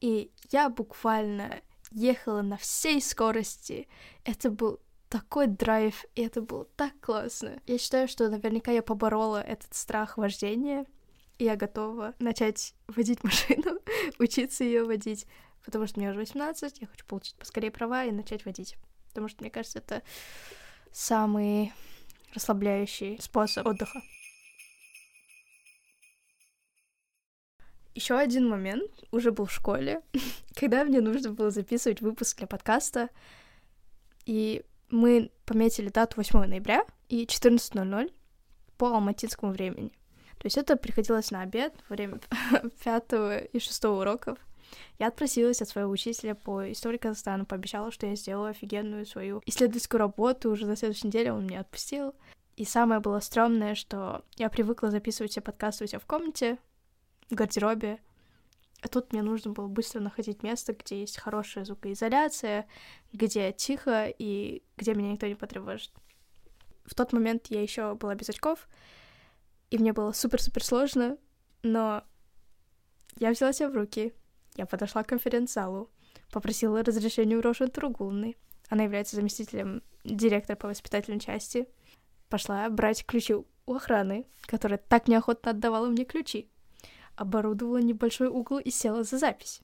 [0.00, 3.88] и я буквально ехала на всей скорости.
[4.24, 7.60] Это был такой драйв, и это было так классно.
[7.66, 10.86] Я считаю, что наверняка я поборола этот страх вождения,
[11.36, 13.78] и я готова начать водить машину,
[14.18, 15.26] учиться ее водить
[15.64, 18.76] потому что мне уже 18, я хочу получить поскорее права и начать водить.
[19.08, 20.02] Потому что, мне кажется, это
[20.90, 21.72] самый
[22.34, 24.00] расслабляющий способ отдыха.
[27.94, 30.00] Еще один момент уже был в школе,
[30.54, 33.10] когда мне нужно было записывать выпуск для подкаста,
[34.24, 38.12] и мы пометили дату 8 ноября и 14.00
[38.78, 39.90] по алматинскому времени.
[40.38, 42.18] То есть это приходилось на обед время
[42.84, 44.38] пятого и шестого уроков.
[44.98, 49.98] Я отпросилась от своего учителя по истории Казахстана, пообещала, что я сделаю офигенную свою исследовательскую
[49.98, 52.14] работу, уже на следующей неделе он меня отпустил.
[52.56, 56.58] И самое было стрёмное, что я привыкла записывать все подкасты у себя в комнате,
[57.30, 58.00] в гардеробе,
[58.82, 62.66] а тут мне нужно было быстро находить место, где есть хорошая звукоизоляция,
[63.12, 65.92] где тихо и где меня никто не потревожит.
[66.84, 68.68] В тот момент я еще была без очков,
[69.70, 71.16] и мне было супер-супер сложно,
[71.62, 72.02] но
[73.20, 74.12] я взяла себя в руки,
[74.56, 75.90] я подошла к конференц-залу,
[76.30, 78.36] попросила разрешения у Рошен Тругулны.
[78.68, 81.68] Она является заместителем директора по воспитательной части.
[82.28, 86.48] Пошла брать ключи у охраны, которая так неохотно отдавала мне ключи.
[87.16, 89.60] Оборудовала небольшой угол и села за запись.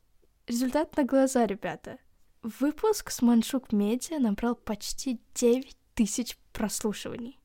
[0.46, 1.98] Результат на глаза, ребята.
[2.42, 7.38] Выпуск с Маншук Медиа набрал почти 9 тысяч прослушиваний.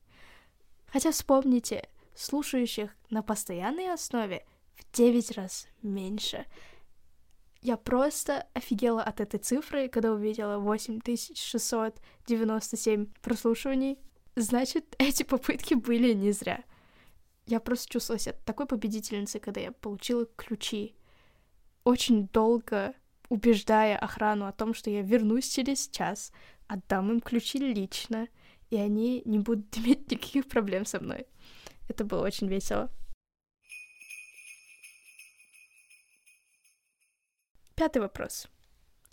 [0.86, 6.46] Хотя вспомните, слушающих на постоянной основе в 9 раз меньше—
[7.64, 13.98] я просто офигела от этой цифры, когда увидела 8697 прослушиваний.
[14.36, 16.62] Значит, эти попытки были не зря.
[17.46, 20.94] Я просто чувствовала себя такой победительницей, когда я получила ключи.
[21.84, 22.92] Очень долго
[23.30, 26.32] убеждая охрану о том, что я вернусь через час,
[26.66, 28.28] отдам им ключи лично,
[28.68, 31.26] и они не будут иметь никаких проблем со мной.
[31.88, 32.90] Это было очень весело.
[37.74, 38.46] Пятый вопрос.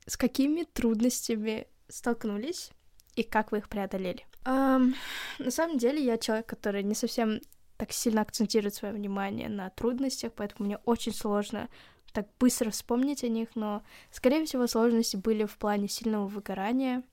[0.05, 2.71] С какими трудностями столкнулись
[3.15, 4.25] и как вы их преодолели?
[4.45, 4.93] Um,
[5.39, 7.41] на самом деле я человек, который не совсем
[7.77, 11.69] так сильно акцентирует свое внимание на трудностях, поэтому мне очень сложно
[12.13, 17.03] так быстро вспомнить о них, но, скорее всего, сложности были в плане сильного выгорания,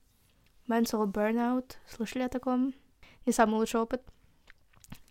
[0.69, 2.75] mental burnout, слышали о таком?
[3.25, 4.03] Не самый лучший опыт.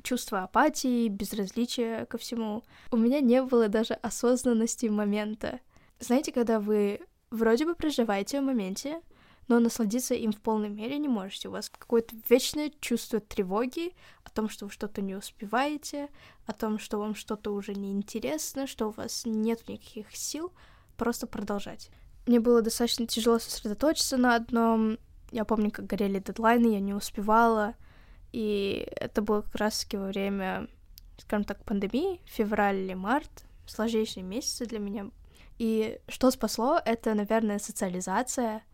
[0.03, 2.63] Чувство апатии, безразличия ко всему.
[2.91, 5.59] У меня не было даже осознанности момента.
[5.99, 9.01] Знаете, когда вы вроде бы проживаете в моменте,
[9.47, 11.47] но насладиться им в полной мере не можете.
[11.47, 16.09] У вас какое-то вечное чувство тревоги о том, что вы что-то не успеваете,
[16.45, 20.51] о том, что вам что-то уже не интересно, что у вас нет никаких сил
[20.97, 21.89] просто продолжать.
[22.25, 24.97] Мне было достаточно тяжело сосредоточиться на одном.
[25.31, 27.75] Я помню, как горели дедлайны, я не успевала.
[28.33, 30.67] И это было как раз-таки во время,
[31.19, 35.09] скажем так, пандемии, февраль или март, сложнейшие месяцы для меня.
[35.57, 38.63] И что спасло, это, наверное, социализация—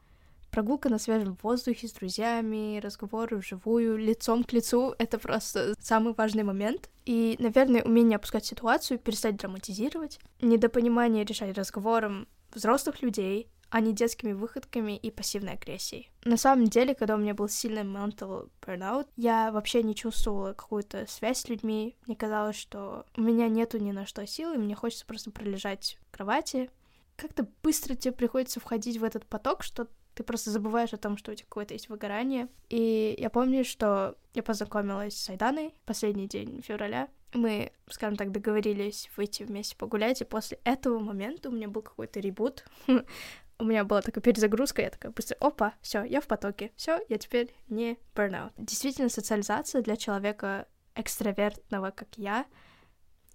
[0.54, 6.43] Прогулка на свежем воздухе с друзьями, разговоры вживую, лицом к лицу— это просто самый важный
[6.43, 6.91] момент.
[7.06, 14.33] И, наверное, умение опускать ситуацию, перестать драматизировать, недопонимание решать разговором взрослых людей, а не детскими
[14.33, 16.12] выходками и пассивной агрессией.
[16.25, 21.07] На самом деле, когда у меня был сильный mental burnout, я вообще не чувствовала какую-то
[21.07, 21.95] связь с людьми.
[22.05, 25.97] Мне казалось, что у меня нету ни на что сил, и мне хочется просто пролежать
[26.07, 26.69] в кровати.
[27.15, 31.31] Как-то быстро тебе приходится входить в этот поток, что ты просто забываешь о том, что
[31.31, 32.49] у тебя какое-то есть выгорание.
[32.69, 37.09] И я помню, что я познакомилась с Айданой последний день февраля.
[37.33, 42.19] Мы, скажем так, договорились выйти вместе погулять, и после этого момента у меня был какой-то
[42.19, 42.63] ребут.
[43.60, 47.18] у меня была такая перезагрузка, я такая быстро, опа, все, я в потоке, все, я
[47.18, 48.52] теперь не burnout.
[48.58, 52.46] Действительно, социализация для человека экстравертного, как я,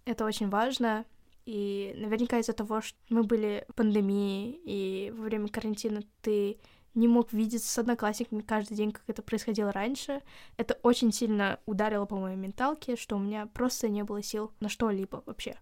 [0.05, 1.05] это очень важно,
[1.45, 6.59] и наверняка из-за того, что мы были в пандемии, и во время карантина ты
[6.95, 10.23] не мог видеться с одноклассниками каждый день, как это происходило раньше.
[10.57, 14.69] Это очень сильно ударило по моей менталке, что у меня просто не было сил на
[14.69, 15.57] что-либо вообще.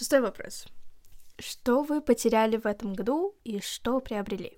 [0.00, 0.64] Шестой вопрос.
[1.38, 4.56] Что вы потеряли в этом году и что приобрели?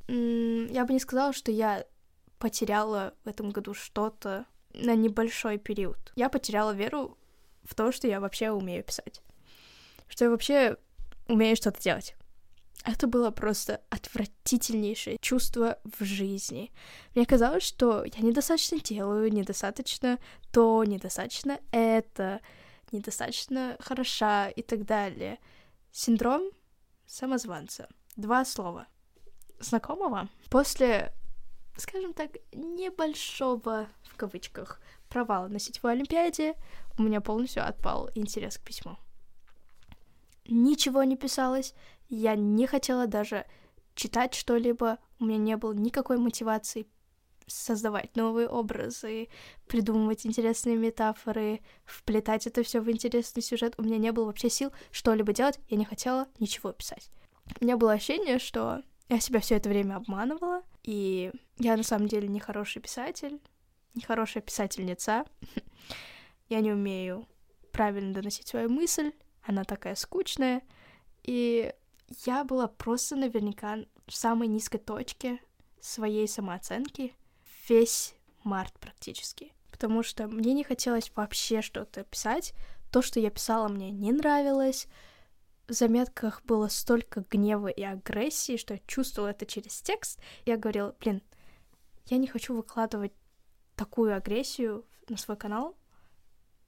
[0.72, 1.84] я бы не сказала, что я
[2.38, 6.12] потеряла в этом году что-то на небольшой период.
[6.14, 7.18] Я потеряла веру
[7.64, 9.20] в то, что я вообще умею писать.
[10.06, 10.76] Что я вообще
[11.26, 12.14] умею что-то делать.
[12.84, 16.70] Это было просто отвратительнейшее чувство в жизни.
[17.16, 20.20] Мне казалось, что я недостаточно делаю, недостаточно
[20.52, 22.40] то, недостаточно это,
[22.92, 25.38] недостаточно хороша и так далее.
[25.90, 26.50] Синдром
[27.06, 27.88] самозванца.
[28.16, 28.86] Два слова.
[29.58, 30.30] Знакомо вам?
[30.50, 31.12] После
[31.76, 36.54] скажем так, небольшого, в кавычках, провала на сетевой олимпиаде,
[36.98, 38.98] у меня полностью отпал интерес к письму.
[40.46, 41.74] Ничего не писалось,
[42.08, 43.46] я не хотела даже
[43.94, 46.86] читать что-либо, у меня не было никакой мотивации
[47.46, 49.28] создавать новые образы,
[49.66, 53.74] придумывать интересные метафоры, вплетать это все в интересный сюжет.
[53.78, 57.10] У меня не было вообще сил что-либо делать, я не хотела ничего писать.
[57.60, 62.08] У меня было ощущение, что я себя все это время обманывала, и я на самом
[62.08, 63.40] деле не хороший писатель,
[63.94, 65.24] не хорошая писательница.
[66.48, 67.26] Я не умею
[67.70, 70.60] правильно доносить свою мысль, она такая скучная.
[71.22, 71.72] И
[72.26, 75.40] я была просто наверняка в самой низкой точке
[75.80, 77.14] своей самооценки
[77.68, 79.52] весь март практически.
[79.70, 82.54] Потому что мне не хотелось вообще что-то писать.
[82.90, 84.86] То, что я писала, мне не нравилось
[85.68, 90.20] в заметках было столько гнева и агрессии, что я чувствовала это через текст.
[90.44, 91.22] Я говорила, блин,
[92.06, 93.12] я не хочу выкладывать
[93.74, 95.76] такую агрессию на свой канал,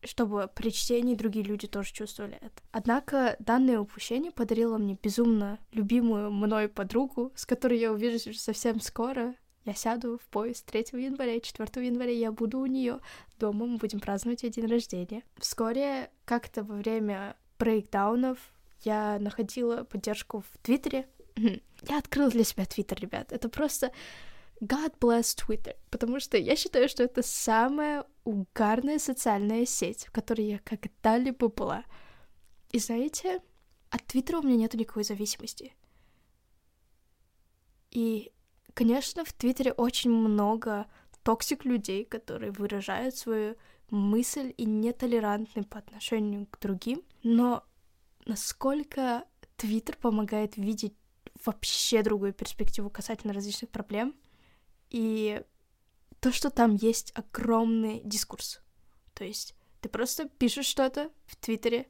[0.03, 2.63] чтобы при чтении другие люди тоже чувствовали это.
[2.73, 8.81] Однако данное упущение подарило мне безумно любимую мной подругу, с которой я увижусь уже совсем
[8.81, 9.35] скоро.
[9.65, 13.01] Я сяду в поезд 3 января, 4 января я буду у нее
[13.39, 15.23] дома, мы будем праздновать ее день рождения.
[15.39, 18.39] Вскоре, как-то во время брейкдаунов,
[18.83, 21.09] я находила поддержку в Твиттере.
[21.37, 23.33] Я открыла для себя Твиттер, ребят.
[23.33, 23.91] Это просто
[24.61, 30.47] God bless Twitter, потому что я считаю, что это самая угарная социальная сеть, в которой
[30.47, 31.85] я когда-либо была.
[32.71, 33.41] И знаете,
[33.91, 35.75] от Твиттера у меня нету никакой зависимости.
[37.91, 38.31] И,
[38.75, 40.87] конечно, в Твиттере очень много
[41.23, 43.57] toxic людей, которые выражают свою
[43.91, 47.65] мысль и нетолерантны по отношению к другим, но
[48.27, 49.25] насколько
[49.57, 50.95] Твиттер помогает видеть
[51.45, 54.15] вообще другую перспективу касательно различных проблем.
[54.91, 55.43] И
[56.21, 58.61] то, что там есть огромный дискурс.
[59.15, 61.89] То есть ты просто пишешь что-то в Твиттере,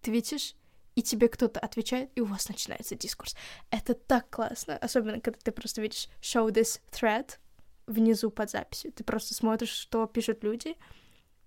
[0.00, 0.54] твитишь,
[0.96, 3.36] и тебе кто-то отвечает, и у вас начинается дискурс.
[3.70, 7.38] Это так классно, особенно когда ты просто видишь show this thread
[7.86, 8.92] внизу под записью.
[8.92, 10.74] Ты просто смотришь, что пишут люди,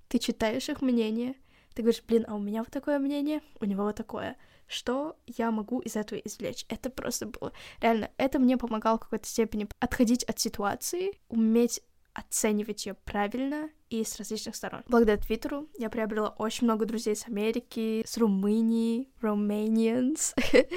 [0.07, 1.35] ты читаешь их мнение,
[1.73, 4.37] ты говоришь, блин, а у меня вот такое мнение, у него вот такое.
[4.67, 6.65] Что я могу из этого извлечь?
[6.69, 7.51] Это просто было...
[7.81, 11.81] Реально, это мне помогало в какой-то степени отходить от ситуации, уметь
[12.19, 14.83] оценивать ее правильно и с различных сторон.
[14.87, 20.35] Благодаря Твиттеру я приобрела очень много друзей с Америки, с Румынии, Romanians.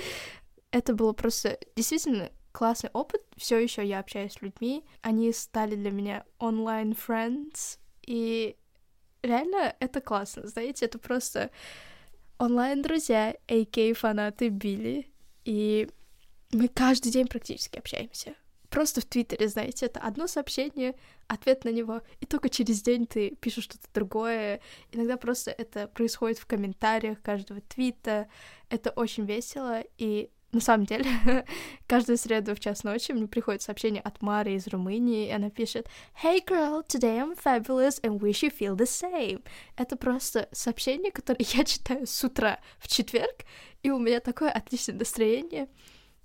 [0.71, 3.23] Это было просто действительно классный опыт.
[3.37, 4.85] Все еще я общаюсь с людьми.
[5.03, 7.79] Они стали для меня онлайн friends.
[8.07, 8.57] И
[9.23, 10.47] реально это классно.
[10.47, 11.51] Знаете, это просто
[12.39, 13.99] онлайн-друзья, а.к.
[13.99, 15.13] фанаты Билли.
[15.45, 15.89] И
[16.53, 18.35] мы каждый день практически общаемся
[18.73, 20.97] просто в Твиттере, знаете, это одно сообщение,
[21.33, 24.61] ответ на него, и только через день ты пишешь что-то другое.
[24.93, 28.29] Иногда просто это происходит в комментариях каждого твита.
[28.69, 31.07] Это очень весело, и на самом деле,
[31.87, 35.89] каждую среду в час ночи мне приходит сообщение от Мары из Румынии, и она пишет
[36.23, 39.43] «Hey girl, today I'm fabulous and wish you feel the same».
[39.77, 43.47] Это просто сообщение, которое я читаю с утра в четверг,
[43.83, 45.69] и у меня такое отличное настроение.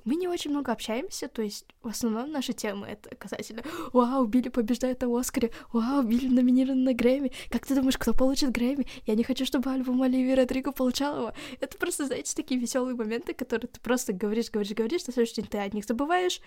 [0.08, 4.48] Мы не очень много общаемся, то есть в основном наши темы это касательно «Вау, Билли
[4.48, 5.52] побеждает на Оскаре!
[5.74, 7.34] Вау, Билли номинирован на Грэмми!
[7.50, 8.88] Как ты думаешь, кто получит Грэмми?
[9.06, 13.34] Я не хочу, чтобы альбом Оливии Родриго получал его!» Это просто, знаете, такие веселые моменты,
[13.34, 16.40] которые ты просто говоришь, говоришь, говоришь, на следующий день ты о них забываешь,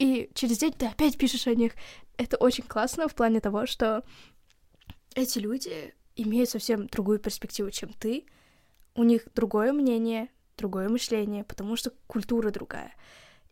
[0.00, 1.74] и через день ты опять пишешь о них.
[2.16, 4.02] Это очень классно в плане того, что
[5.14, 8.26] эти люди имеют совсем другую перспективу, чем ты,
[8.96, 12.94] у них другое мнение, другое мышление, потому что культура другая.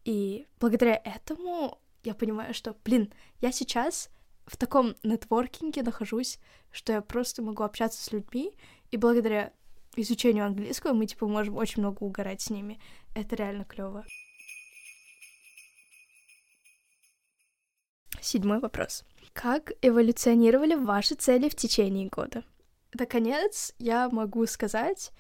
[0.04, 4.10] И благодаря этому я понимаю, что, блин, я сейчас
[4.46, 6.38] в таком нетворкинге нахожусь,
[6.70, 8.52] что я просто могу общаться с людьми,
[8.90, 9.52] и благодаря
[9.96, 12.80] изучению английского мы, типа, можем очень много угорать с ними.
[13.14, 14.04] Это реально клево.
[18.20, 19.04] Седьмой вопрос.
[19.32, 22.44] Как эволюционировали ваши цели в течение года?
[22.94, 25.12] Наконец, я могу сказать,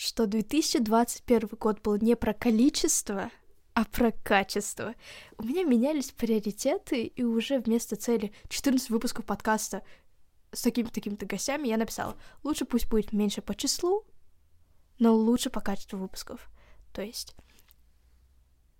[0.00, 3.30] что 2021 год был не про количество,
[3.74, 4.94] а про качество.
[5.36, 9.82] У меня менялись приоритеты, и уже вместо цели 14 выпусков подкаста
[10.52, 14.06] с такими-такими-то гостями я написала, лучше пусть будет меньше по числу,
[14.98, 16.48] но лучше по качеству выпусков.
[16.94, 17.36] То есть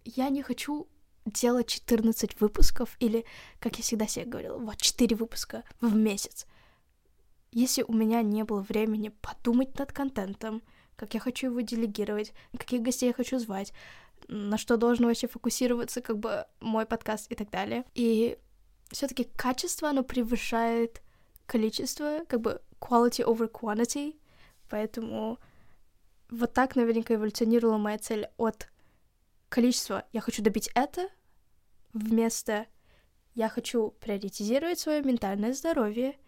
[0.07, 0.89] я не хочу
[1.27, 3.27] делать 14 выпусков или,
[3.59, 6.47] как я всегда себе говорила, вот 4 выпуска в месяц.
[7.53, 10.63] Если у меня не было времени подумать над контентом,
[11.01, 13.73] как я хочу его делегировать, каких гостей я хочу звать,
[14.29, 17.87] на что должен вообще фокусироваться, как бы, мой подкаст и так далее.
[17.95, 18.37] И
[18.91, 21.01] все таки качество, оно превышает
[21.47, 24.21] количество, как бы quality over quantity,
[24.69, 25.39] поэтому
[26.29, 28.69] вот так наверняка эволюционировала моя цель от
[29.49, 31.09] количества «я хочу добить это»
[31.95, 32.67] вместо
[33.35, 36.19] «я хочу приоритизировать свое ментальное здоровье»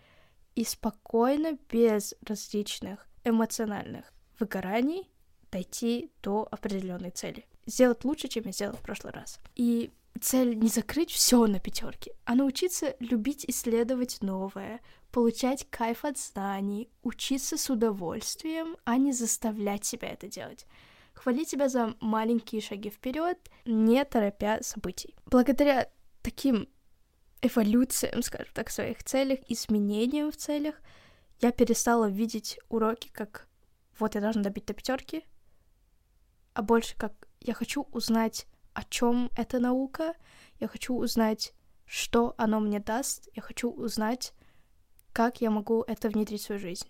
[0.55, 4.13] и спокойно, без различных эмоциональных
[4.43, 5.09] выгораний
[5.53, 7.47] дойти до определенной цели.
[7.67, 9.39] Сделать лучше, чем я сделала в прошлый раз.
[9.55, 14.81] И цель не закрыть все на пятерке, а научиться любить исследовать новое,
[15.13, 20.67] получать кайф от знаний, учиться с удовольствием, а не заставлять себя это делать.
[21.15, 25.15] Хвалить себя за маленькие шаги вперед, не торопя событий.
[25.27, 25.89] Благодаря
[26.23, 26.69] таким
[27.43, 30.75] эволюциям, скажем так, в своих целях, изменениям в целях,
[31.41, 33.47] я перестала видеть уроки как
[34.03, 35.25] вот я должна добить до пятерки,
[36.55, 40.15] а больше как я хочу узнать, о чем эта наука,
[40.61, 41.55] я хочу узнать,
[41.87, 44.33] что оно мне даст, я хочу узнать,
[45.13, 46.89] как я могу это внедрить в свою жизнь.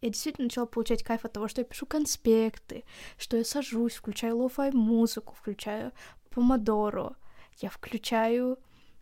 [0.00, 2.84] Я действительно начала получать кайф от того, что я пишу конспекты,
[3.16, 5.92] что я сажусь, включаю лофай музыку, включаю
[6.30, 7.16] помодоро,
[7.58, 8.58] я включаю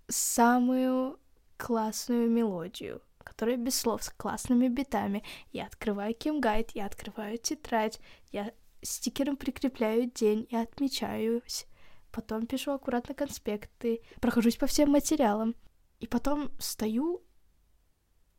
[0.06, 1.18] самую
[1.56, 3.02] классную мелодию,
[3.32, 5.24] которые без слов, с классными битами.
[5.52, 7.98] Я открываю кемгайд, я открываю тетрадь,
[8.30, 8.52] я
[8.82, 11.66] стикером прикрепляю день и отмечаюсь.
[12.10, 15.54] Потом пишу аккуратно конспекты, прохожусь по всем материалам.
[15.98, 17.22] И потом стою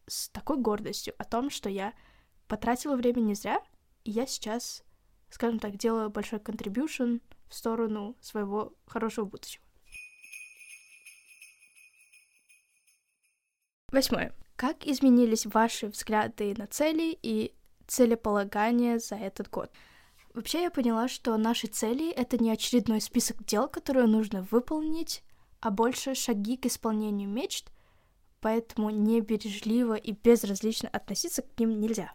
[0.05, 1.93] с такой гордостью о том, что я
[2.47, 3.59] потратила время не зря,
[4.03, 4.83] и я сейчас,
[5.31, 7.17] скажем так, делаю большой контрибьюшн
[7.49, 9.63] в сторону своего хорошего будущего.
[13.91, 14.35] Восьмое.
[14.55, 17.53] Как изменились ваши взгляды на цели и
[17.87, 19.71] целеполагание за этот год?
[20.33, 25.23] Вообще я поняла, что наши цели— это не очередной список дел, которые нужно выполнить,
[25.59, 27.71] а больше шаги к исполнению мечт,
[28.41, 32.13] поэтому небережливо и безразлично относиться к ним нельзя.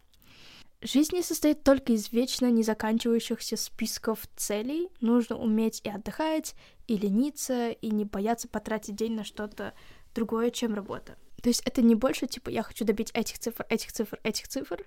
[0.81, 4.91] Жизнь не состоит только из вечно не заканчивающихся списков целей.
[5.01, 6.55] Нужно уметь и отдыхать,
[6.87, 9.75] и лениться, и не бояться потратить день на что-то
[10.15, 11.17] другое, чем работа.
[11.43, 14.85] То есть это не больше, типа, я хочу добить этих цифр, этих цифр, этих цифр,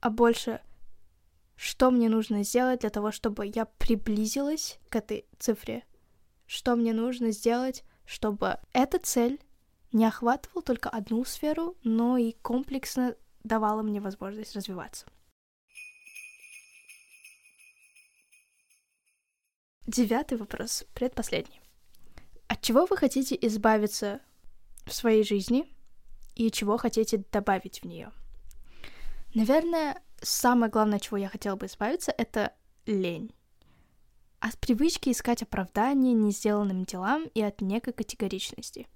[0.00, 0.60] а больше,
[1.54, 5.84] что мне нужно сделать для того, чтобы я приблизилась к этой цифре,
[6.46, 9.40] что мне нужно сделать, чтобы эта цель
[9.92, 15.06] не охватывала только одну сферу, но и комплексно давала мне возможность развиваться.
[19.86, 21.60] Девятый вопрос, предпоследний.
[22.48, 24.20] От чего вы хотите избавиться
[24.84, 25.75] в своей жизни
[26.36, 28.12] и чего хотите добавить в нее?
[29.34, 32.52] Наверное, самое главное, чего я хотела бы избавиться, это
[32.86, 33.32] лень.
[34.38, 38.86] От привычки искать оправдания не сделанным делам и от некой категоричности.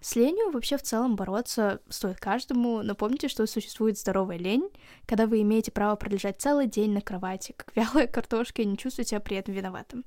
[0.00, 4.68] С ленью вообще в целом бороться стоит каждому, но помните, что существует здоровая лень,
[5.06, 9.10] когда вы имеете право пролежать целый день на кровати, как вялая картошка, и не чувствуете
[9.10, 10.04] себя при этом виноватым.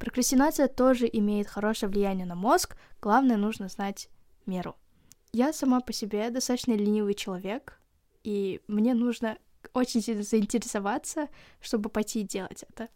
[0.00, 4.08] Прокрастинация тоже имеет хорошее влияние на мозг, главное нужно знать
[4.46, 4.76] меру.
[5.34, 7.80] Я сама по себе достаточно ленивый человек,
[8.22, 9.36] и мне нужно
[9.72, 11.26] очень сильно заинтересоваться,
[11.60, 12.88] чтобы пойти и делать это.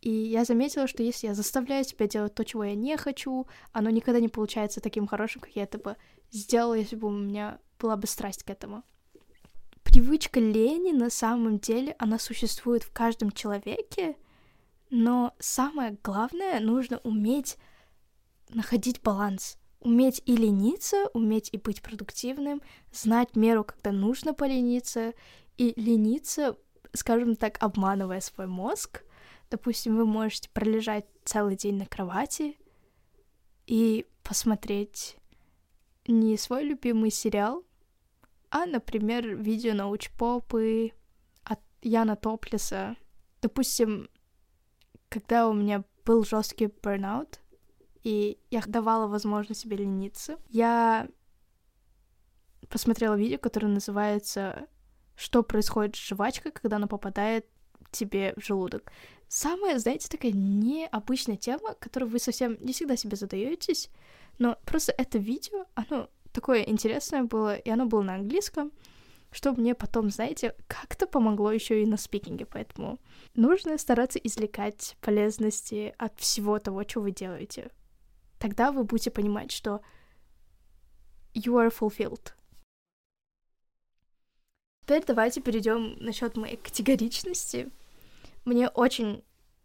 [0.00, 3.90] И я заметила, что если я заставляю себя делать то, чего я не хочу, оно
[3.90, 5.96] никогда не получается таким хорошим, как я это бы
[6.30, 8.82] сделала, если бы у меня была бы страсть к этому.
[9.82, 14.16] Привычка лени на самом деле, она существует в каждом человеке,
[14.88, 17.58] но самое главное, нужно уметь
[18.48, 19.59] находить баланс.
[19.80, 22.60] Уметь и лениться, уметь и быть продуктивным,
[22.92, 25.14] знать меру, когда нужно полениться,
[25.56, 26.56] и лениться,
[26.92, 29.02] скажем так, обманывая свой мозг.
[29.50, 32.56] Допустим, вы можете пролежать целый день на кровати
[33.66, 35.16] и посмотреть
[36.06, 37.64] не свой любимый сериал,
[38.50, 40.92] а, например, видео научпопы
[41.44, 42.96] от Яна Топлиса.
[43.42, 44.08] Допустим,
[45.08, 47.40] когда у меня был жесткий бурнаут,
[48.02, 50.38] и я давала возможность себе лениться.
[50.48, 51.08] Я
[52.68, 54.66] посмотрела видео, которое называется
[55.16, 57.46] «Что происходит с жвачкой, когда она попадает
[57.90, 58.90] тебе в желудок».
[59.28, 63.90] Самая, знаете, такая необычная тема, которую вы совсем не всегда себе задаетесь,
[64.38, 68.72] но просто это видео, оно такое интересное было, и оно было на английском,
[69.30, 72.98] что мне потом, знаете, как-то помогло еще и на спикинге, поэтому
[73.34, 77.70] нужно стараться извлекать полезности от всего того, что вы делаете
[78.40, 79.82] тогда вы будете понимать, что
[81.34, 82.32] you are fulfilled.
[84.82, 87.70] Теперь давайте перейдем насчет моей категоричности.
[88.44, 89.22] Мне очень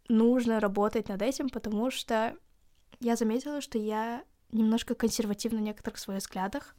[0.08, 2.36] нужно работать над этим, потому что
[3.00, 4.22] я заметила, что я
[4.52, 6.76] немножко консервативна в некоторых своих взглядах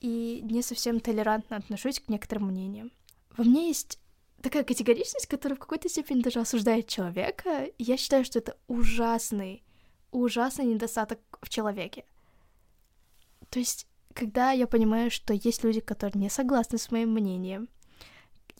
[0.00, 2.92] и не совсем толерантно отношусь к некоторым мнениям.
[3.36, 3.98] Во мне есть
[4.42, 7.70] такая категоричность, которая в какой-то степени даже осуждает человека.
[7.78, 9.64] Я считаю, что это ужасный
[10.18, 12.04] ужасный недостаток в человеке.
[13.50, 17.68] То есть, когда я понимаю, что есть люди, которые не согласны с моим мнением,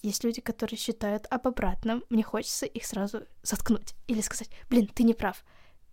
[0.02, 5.02] есть люди, которые считают об обратном, мне хочется их сразу заткнуть или сказать, блин, ты
[5.02, 5.44] не прав,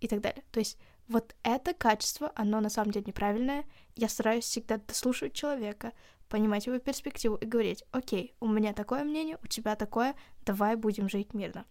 [0.01, 0.43] и так далее.
[0.51, 3.66] То есть вот это качество, оно на самом деле неправильное.
[3.95, 5.93] Я стараюсь всегда дослушивать человека,
[6.28, 11.09] понимать его перспективу и говорить, окей, у меня такое мнение, у тебя такое, давай будем
[11.09, 11.66] жить мирно.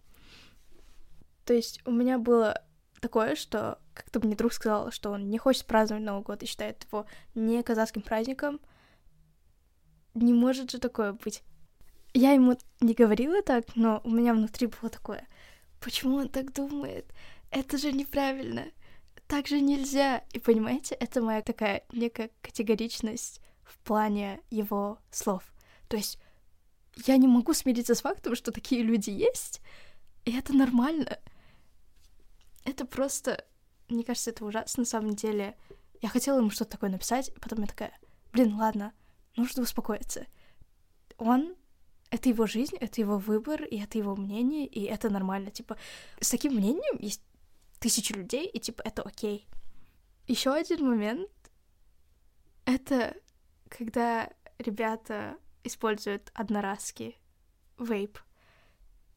[1.45, 2.63] То есть у меня было
[3.01, 6.85] такое, что как-то мне друг сказал, что он не хочет праздновать Новый год и считает
[6.89, 8.61] его не казахским праздником.
[10.13, 11.43] Не может же такое быть.
[12.13, 15.27] Я ему не говорила так, но у меня внутри было такое.
[15.79, 17.11] Почему он так думает?
[17.49, 18.65] Это же неправильно.
[19.27, 20.23] Так же нельзя.
[20.33, 25.43] И понимаете, это моя такая некая категоричность в плане его слов.
[25.87, 26.19] То есть
[27.05, 29.61] я не могу смириться с фактом, что такие люди есть,
[30.25, 31.17] и это нормально.
[32.63, 33.45] Это просто...
[33.89, 35.57] Мне кажется, это ужасно на самом деле.
[36.01, 37.97] Я хотела ему что-то такое написать, и потом я такая,
[38.31, 38.93] блин, ладно,
[39.35, 40.25] нужно успокоиться.
[41.17, 41.55] Он
[42.09, 45.49] это его жизнь, это его выбор, и это его мнение, и это нормально.
[45.49, 45.77] Типа,
[46.19, 47.21] с таким мнением есть
[47.79, 49.47] тысячи людей, и типа, это окей.
[50.27, 51.29] Еще один момент—
[52.65, 53.15] это
[53.69, 57.15] когда ребята используют одноразки,
[57.77, 58.19] вейп—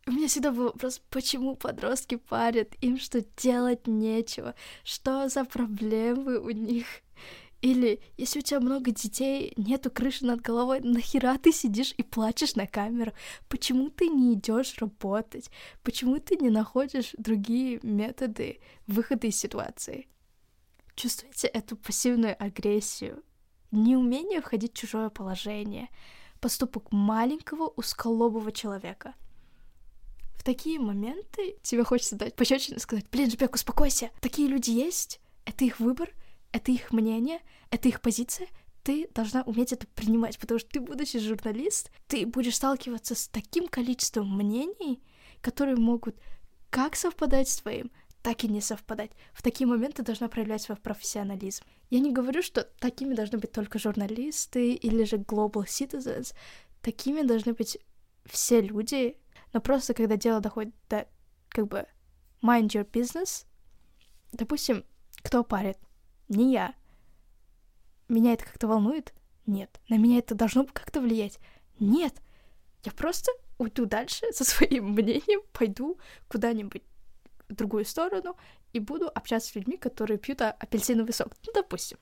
[0.06, 6.38] у меня всегда был вопрос, почему подростки парят, им что делать нечего, что за проблемы
[6.38, 6.86] у них.
[7.62, 12.56] Или если у тебя много детей, нету крыши над головой, нахера ты сидишь и плачешь
[12.56, 13.12] на камеру?
[13.48, 15.50] Почему ты не идешь работать?
[15.82, 20.08] Почему ты не находишь другие методы выхода из ситуации?
[20.94, 23.22] Чувствуете эту пассивную агрессию,
[23.70, 25.88] неумение входить в чужое положение,
[26.40, 29.14] поступок маленького узколобого человека.
[30.34, 35.20] В такие моменты тебе хочется дать пощечину и сказать, блин, Жбек, успокойся, такие люди есть,
[35.44, 36.10] это их выбор,
[36.52, 38.48] это их мнение, это их позиция,
[38.82, 43.66] ты должна уметь это принимать, потому что ты, будучи журналист, ты будешь сталкиваться с таким
[43.66, 45.02] количеством мнений,
[45.40, 46.16] которые могут
[46.70, 47.90] как совпадать с твоим,
[48.22, 49.10] так и не совпадать.
[49.32, 51.64] В такие моменты должна проявлять свой профессионализм.
[51.90, 56.34] Я не говорю, что такими должны быть только журналисты или же global citizens.
[56.82, 57.78] Такими должны быть
[58.26, 59.16] все люди,
[59.54, 61.06] но просто когда дело доходит до,
[61.48, 61.86] как бы,
[62.42, 63.46] mind your business,
[64.32, 64.84] допустим,
[65.22, 65.78] кто парит?
[66.28, 66.74] Не я.
[68.08, 69.14] Меня это как-то волнует?
[69.46, 69.80] Нет.
[69.88, 71.38] На меня это должно как-то влиять?
[71.78, 72.20] Нет.
[72.82, 75.98] Я просто уйду дальше со своим мнением, пойду
[76.28, 76.82] куда-нибудь
[77.48, 78.36] в другую сторону
[78.72, 81.32] и буду общаться с людьми, которые пьют апельсиновый сок.
[81.46, 81.98] Ну, допустим.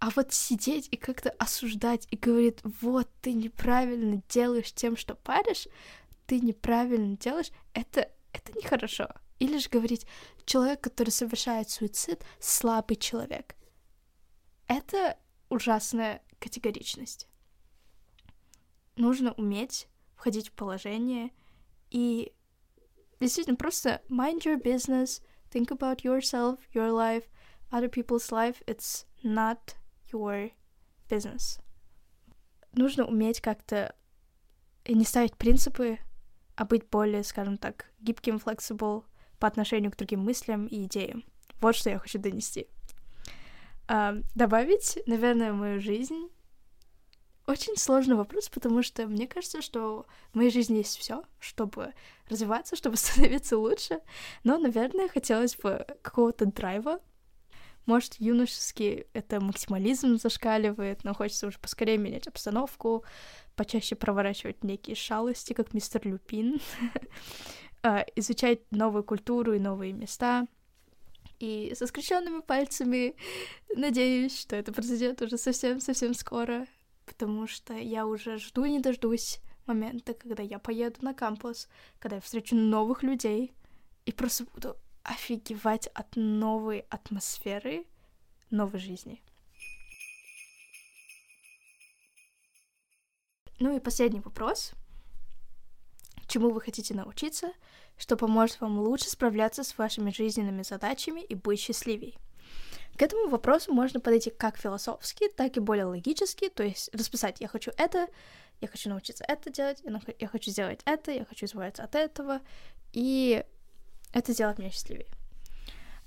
[0.00, 5.68] А вот сидеть и как-то осуждать и говорить, вот, ты неправильно делаешь тем, что паришь,
[6.26, 9.08] ты неправильно делаешь, это, это нехорошо.
[9.38, 10.06] Или же говорить,
[10.44, 13.54] человек, который совершает суицид, слабый человек.
[14.66, 15.18] Это
[15.48, 17.28] ужасная категоричность.
[18.96, 21.30] Нужно уметь входить в положение
[21.90, 22.32] и
[23.20, 27.24] действительно просто mind your business, think about yourself, your life,
[27.70, 28.62] other people's life.
[28.66, 29.76] It's not
[30.10, 30.52] your
[31.08, 31.60] business.
[32.72, 33.94] Нужно уметь как-то
[34.88, 35.98] не ставить принципы,
[36.56, 39.04] а быть более, скажем так, гибким, flexible
[39.38, 41.24] по отношению к другим мыслям и идеям.
[41.60, 42.66] Вот что я хочу донести.
[43.88, 46.28] А, добавить, наверное, в мою жизнь
[47.46, 51.92] очень сложный вопрос, потому что мне кажется, что в моей жизни есть все, чтобы
[52.28, 54.00] развиваться, чтобы становиться лучше.
[54.42, 57.00] Но, наверное, хотелось бы какого-то драйва.
[57.86, 63.04] Может, юношеский это максимализм зашкаливает, но хочется уже поскорее менять обстановку,
[63.54, 66.60] почаще проворачивать некие шалости, как мистер Люпин,
[67.82, 70.46] а, изучать новую культуру и новые места.
[71.38, 73.14] И со скрещенными пальцами
[73.74, 76.66] надеюсь, что это произойдет уже совсем-совсем скоро
[77.06, 81.68] потому что я уже жду и не дождусь момента, когда я поеду на кампус,
[81.98, 83.54] когда я встречу новых людей
[84.04, 84.76] и просто буду
[85.06, 87.84] офигевать от новой атмосферы,
[88.50, 89.22] новой жизни.
[93.58, 94.72] Ну и последний вопрос.
[96.28, 97.52] Чему вы хотите научиться,
[97.96, 102.14] что поможет вам лучше справляться с вашими жизненными задачами и быть счастливее?
[102.98, 107.48] К этому вопросу можно подойти как философски, так и более логически, то есть расписать «я
[107.48, 108.08] хочу это»,
[108.60, 109.82] «я хочу научиться это делать»,
[110.18, 112.40] «я хочу сделать это», «я хочу избавиться от этого»,
[112.92, 113.44] и
[114.12, 115.08] это сделать меня счастливее.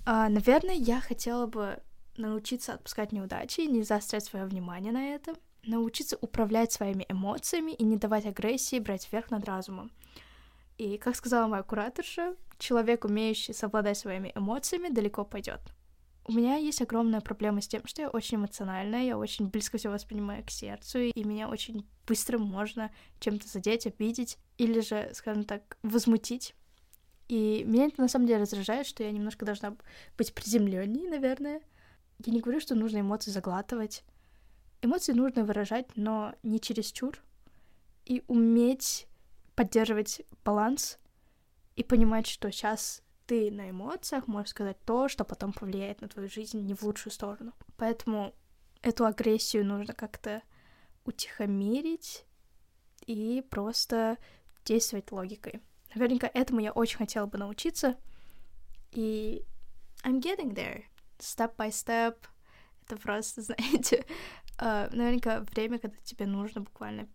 [0.06, 1.80] А, наверное, я хотела бы
[2.18, 7.98] научиться отпускать неудачи, не заострять свое внимание на этом, научиться управлять своими эмоциями и не
[7.98, 9.92] давать агрессии брать верх над разумом.
[10.78, 15.60] И, как сказала моя кураторша, человек, умеющий совладать своими эмоциями, далеко пойдет.
[16.26, 19.90] У меня есть огромная проблема с тем, что я очень эмоциональная, я очень близко все
[19.90, 25.78] воспринимаю к сердцу, и меня очень быстро можно чем-то задеть, обидеть, или же, скажем так,
[25.82, 26.54] возмутить.
[27.30, 29.78] И меня это на самом деле раздражает, что я немножко должна
[30.18, 31.62] быть приземленней, наверное.
[32.26, 34.04] Я не говорю, что нужно эмоции заглатывать.
[34.82, 37.18] Эмоции нужно выражать, но не чересчур.
[38.06, 39.08] И уметь
[39.54, 40.98] поддерживать баланс
[41.76, 46.30] и понимать, что сейчас ты на эмоциях можешь сказать то, что потом повлияет на твою
[46.30, 47.54] жизнь не в лучшую сторону.
[47.78, 48.34] Поэтому
[48.82, 50.42] эту агрессию нужно как-то
[51.06, 52.26] утихомирить
[53.06, 54.18] и просто
[54.66, 55.62] действовать логикой.
[55.96, 57.98] Наверняка этому я очень хотела бы научиться.
[58.92, 59.46] И
[60.04, 60.84] I'm getting there.
[61.20, 62.16] Step by step.
[62.84, 64.06] Это просто, знаете,
[64.58, 67.08] uh, наверняка время, когда тебе нужно буквально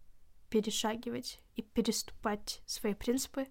[0.50, 3.48] перешагивать и переступать свои принципы,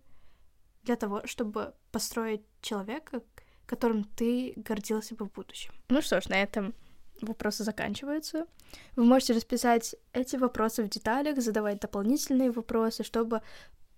[0.84, 3.21] для того, чтобы построить человека,
[3.65, 5.74] которым ты гордился бы в будущем.
[5.89, 6.74] Ну что ж, на этом
[7.21, 8.45] вопросы заканчиваются.
[8.95, 13.41] Вы можете расписать эти вопросы в деталях, задавать дополнительные вопросы, чтобы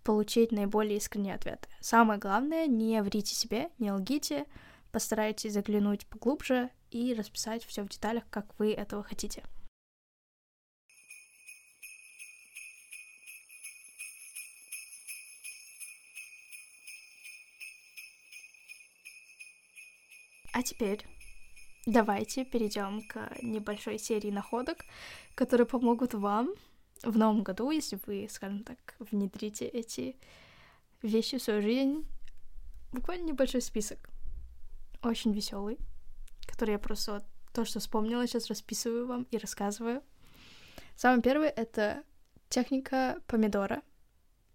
[0.05, 1.67] получить наиболее искренние ответы.
[1.81, 4.45] Самое главное, не врите себе, не лгите,
[4.91, 9.43] постарайтесь заглянуть поглубже и расписать все в деталях, как вы этого хотите.
[20.53, 21.05] А теперь
[21.87, 24.85] давайте перейдем к небольшой серии находок,
[25.33, 26.53] которые помогут вам
[27.03, 30.15] в новом году, если вы, скажем так, внедрите эти
[31.01, 32.05] вещи в свою жизнь.
[32.91, 34.09] Буквально небольшой список.
[35.03, 35.77] Очень веселый,
[36.47, 37.23] который я просто вот
[37.53, 40.01] то, что вспомнила, сейчас расписываю вам и рассказываю.
[40.95, 42.03] Самое первое— это
[42.49, 43.81] Техника помидора.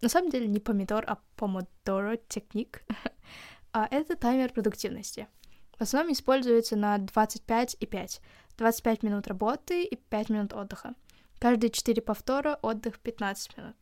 [0.01, 2.83] На самом деле не помидор, а помодоро техник.
[3.73, 5.29] а это таймер продуктивности.
[5.77, 8.21] В основном используется на 25 и 5.
[8.57, 10.95] 25 минут работы и 5 минут отдыха.
[11.41, 13.77] Каждые 4 повтора отдых 15 минут.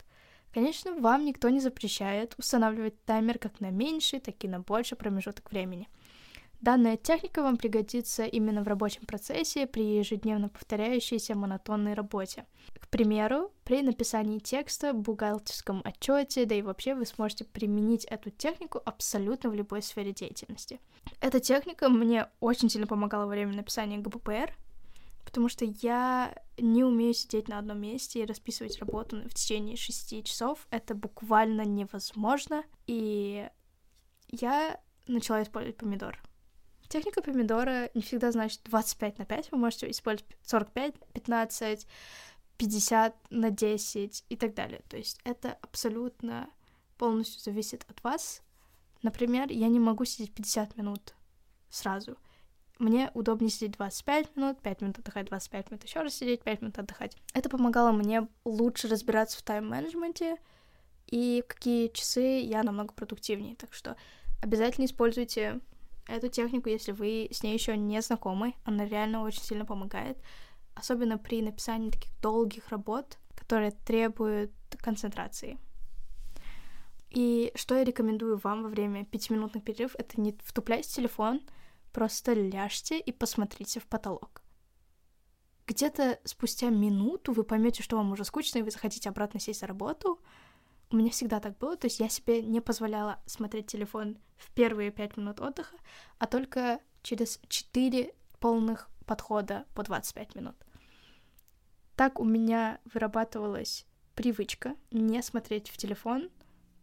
[0.53, 5.51] Конечно, вам никто не запрещает устанавливать таймер как на меньший, так и на больший промежуток
[5.51, 5.89] времени.
[6.61, 12.45] Данная техника вам пригодится именно в рабочем процессе при ежедневно повторяющейся монотонной работе.
[12.79, 18.81] К примеру, при написании текста, бухгалтерском отчете, да и вообще вы сможете применить эту технику
[18.85, 20.79] абсолютно в любой сфере деятельности.
[21.19, 24.55] Эта техника мне очень сильно помогала во время написания ГППР,
[25.29, 30.23] потому что я не умею сидеть на одном месте и расписывать работу в течение шести
[30.23, 30.65] часов.
[30.71, 32.63] Это буквально невозможно.
[32.87, 33.47] И
[34.29, 36.19] я начала использовать помидор.
[36.87, 39.51] Техника помидора не всегда значит 25 на 5.
[39.51, 41.87] Вы можете использовать 45, 15,
[42.57, 44.81] 50 на 10 и так далее.
[44.89, 46.49] То есть это абсолютно
[46.97, 48.41] полностью зависит от вас.
[49.03, 51.13] Например, я не могу сидеть 50 минут
[51.69, 52.17] сразу—
[52.79, 56.79] мне удобнее сидеть 25 минут, 5 минут отдыхать, 25 минут еще раз сидеть, 5 минут
[56.79, 57.15] отдыхать.
[57.33, 60.37] Это помогало мне лучше разбираться в тайм-менеджменте
[61.07, 63.55] и в какие часы я намного продуктивнее.
[63.55, 63.97] Так что
[64.41, 65.59] обязательно используйте
[66.07, 68.55] эту технику, если вы с ней еще не знакомы.
[68.63, 70.17] Она реально очень сильно помогает,
[70.73, 75.57] особенно при написании таких долгих работ, которые требуют концентрации.
[77.09, 81.41] И что я рекомендую вам во время пятиминутных перерывов, это не втуплять в телефон—
[81.91, 84.43] Просто ляжьте и посмотрите в потолок.
[85.67, 89.67] Где-то спустя минуту вы поймете, что вам уже скучно, и вы захотите обратно сесть за
[89.67, 90.19] работу.
[90.89, 94.89] У меня всегда так было, то есть я себе не позволяла смотреть телефон в первые
[94.89, 95.77] пять минут отдыха,
[96.17, 100.55] а только через четыре полных подхода по 25 минут.
[101.95, 103.85] Так у меня вырабатывалась
[104.15, 106.29] привычка не смотреть в телефон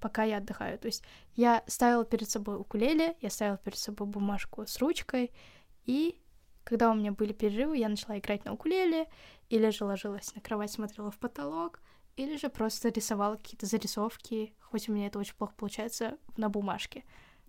[0.07, 0.79] пока я отдыхаю.
[0.79, 1.03] То есть
[1.35, 5.33] я ставила перед собой укулеле, я ставила перед собой бумажку с ручкой,
[5.85, 6.23] и
[6.63, 9.09] когда у меня были перерывы, я начала играть на укулеле,
[9.49, 11.81] или же ложилась на кровать, смотрела в потолок,
[12.15, 17.03] или же просто рисовала какие-то зарисовки, хоть у меня это очень плохо получается, на бумажке.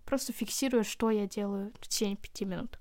[0.03, 2.79] Просто фиксирую, что я делаю в течение пяти минут.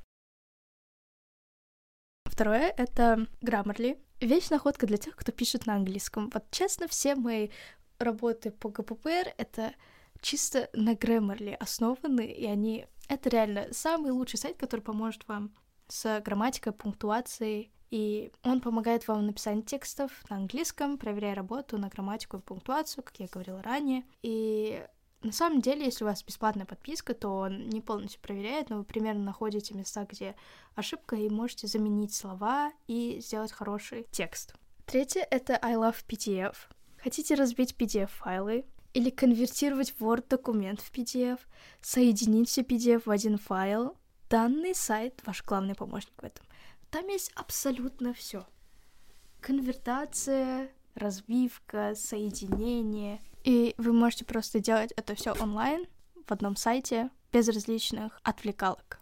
[2.25, 3.99] Второе— это Grammarly.
[4.21, 6.31] Вещь находка для тех, кто пишет на английском.
[6.33, 7.51] Вот честно, все мои
[7.99, 9.75] работы по ГППР— это
[10.21, 12.87] чисто на Grammarly основаны, и они...
[13.09, 15.55] Это реально самый лучший сайт, который поможет вам
[15.89, 21.89] с грамматикой, пунктуацией, и он помогает вам в написании текстов на английском, проверяя работу на
[21.89, 24.05] грамматику и пунктуацию, как я говорила ранее.
[24.23, 24.85] И
[25.23, 28.85] на самом деле, если у вас бесплатная подписка, то он не полностью проверяет, но вы
[28.85, 30.35] примерно находите места, где
[30.75, 34.55] ошибка, и можете заменить слова и сделать хороший текст.
[34.85, 36.55] Третье— это I Love PDF.
[37.07, 41.39] Хотите разбить PDF-файлы или конвертировать Word-документ в PDF,
[41.81, 43.97] соединить все PDF в один файл?
[44.29, 46.45] Данный сайт— ваш главный помощник в этом.
[46.91, 48.45] Там есть абсолютно все.
[49.41, 53.21] Конвертация, разбивка, соединение.
[53.45, 55.87] И вы можете просто делать это все онлайн
[56.27, 58.99] в одном сайте без различных отвлекалок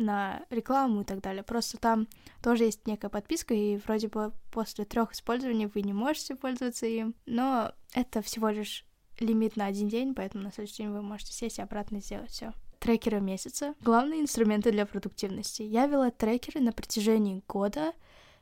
[0.00, 1.42] на рекламу и так далее.
[1.42, 2.08] Просто там
[2.42, 7.14] тоже есть некая подписка, и вроде бы после трех использований вы не можете пользоваться им,
[7.26, 8.84] но это всего лишь
[9.20, 12.52] лимит на один день, поэтому на следующий день вы можете сесть и обратно сделать все.
[12.78, 13.74] Трекеры месяца.
[13.82, 15.62] Главные инструменты для продуктивности.
[15.62, 17.92] Я вела трекеры на протяжении года,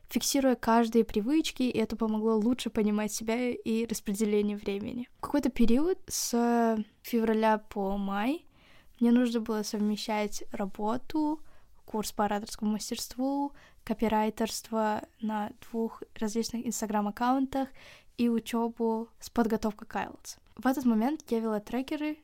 [0.07, 5.09] фиксируя каждые привычки, и это помогло лучше понимать себя и распределение времени.
[5.17, 8.45] В какой-то период с февраля по май
[9.01, 11.41] мне нужно было совмещать работу,
[11.89, 13.51] курс по ораторскому мастерству,
[13.83, 17.67] копирайтерство на двух различных инстаграм-аккаунтах
[18.17, 20.37] и учебу с подготовкой к IELTS.
[20.55, 22.19] В этот момент я вела трекеры,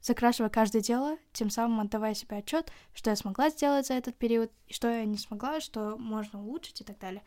[0.00, 4.50] закрашивая каждое дело, тем самым отдавая себе отчет, что я смогла сделать за этот период,
[4.68, 7.22] и что я не смогла, что можно улучшить и так далее.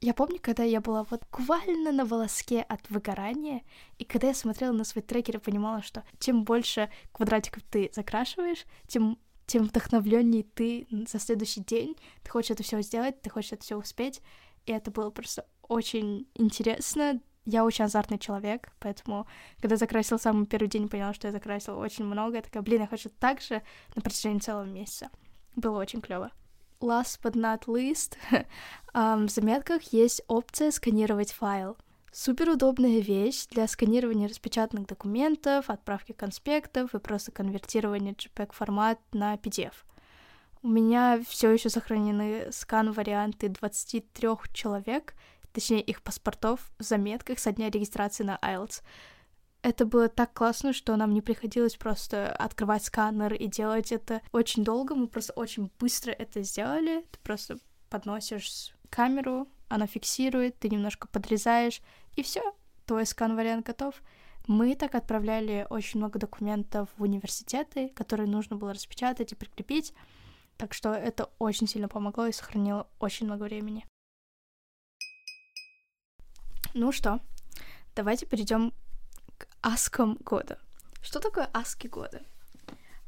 [0.00, 3.62] Я помню, когда я была вот буквально на волоске от выгорания,
[3.98, 8.64] и когда я смотрела на свой трекер и понимала, что чем больше квадратиков ты закрашиваешь,
[8.86, 11.96] тем тем вдохновленнее ты за следующий день.
[12.22, 14.20] Ты хочешь это все сделать, ты хочешь это все успеть.
[14.66, 17.20] И это было просто очень интересно.
[17.44, 19.28] Я очень азартный человек, поэтому,
[19.60, 22.36] когда закрасила самый первый день, поняла, что я закрасила очень много.
[22.36, 23.62] Я такая, блин, я хочу так же
[23.94, 25.10] на протяжении целого месяца.
[25.54, 26.32] Было очень клево.
[26.80, 28.16] Last but not least,
[28.94, 31.76] в заметках есть опция сканировать файл.
[32.12, 39.34] Супер удобная вещь для сканирования распечатанных документов, отправки конспектов и просто конвертирования JPEG формат на
[39.34, 39.74] PDF.
[40.62, 45.14] У меня все еще сохранены скан-варианты 23 человек,
[45.52, 48.82] точнее их паспортов в заметках со дня регистрации на IELTS.
[49.62, 54.64] Это было так классно, что нам не приходилось просто открывать сканер и делать это очень
[54.64, 54.94] долго.
[54.94, 57.04] Мы просто очень быстро это сделали.
[57.10, 57.58] Ты просто
[57.90, 61.80] подносишь камеру, она фиксирует, ты немножко подрезаешь,
[62.14, 62.54] и все,
[62.84, 63.94] твой скан-вариант готов.
[64.46, 69.92] Мы так отправляли очень много документов в университеты, которые нужно было распечатать и прикрепить.
[70.56, 73.84] Так что это очень сильно помогло и сохранило очень много времени.
[76.74, 77.20] Ну что,
[77.94, 78.72] давайте перейдем
[79.36, 80.58] к аскам года.
[81.02, 82.22] Что такое аски года?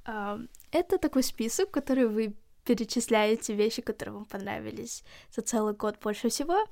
[0.04, 2.34] Это такой список, который вы
[2.68, 5.02] перечисляете вещи, которые вам понравились
[5.34, 6.66] за целый год больше всего.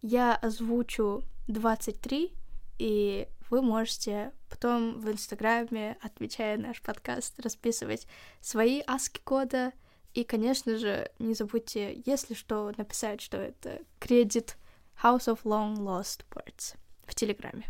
[0.00, 2.32] Я озвучу 23,
[2.78, 8.06] и вы можете потом в Инстаграме, отвечая наш подкаст, расписывать
[8.40, 9.72] свои аски года.
[10.14, 14.56] И, конечно же, не забудьте, если что, написать, что это кредит
[15.02, 16.76] House of Long Lost Words
[17.06, 17.66] в Телеграме.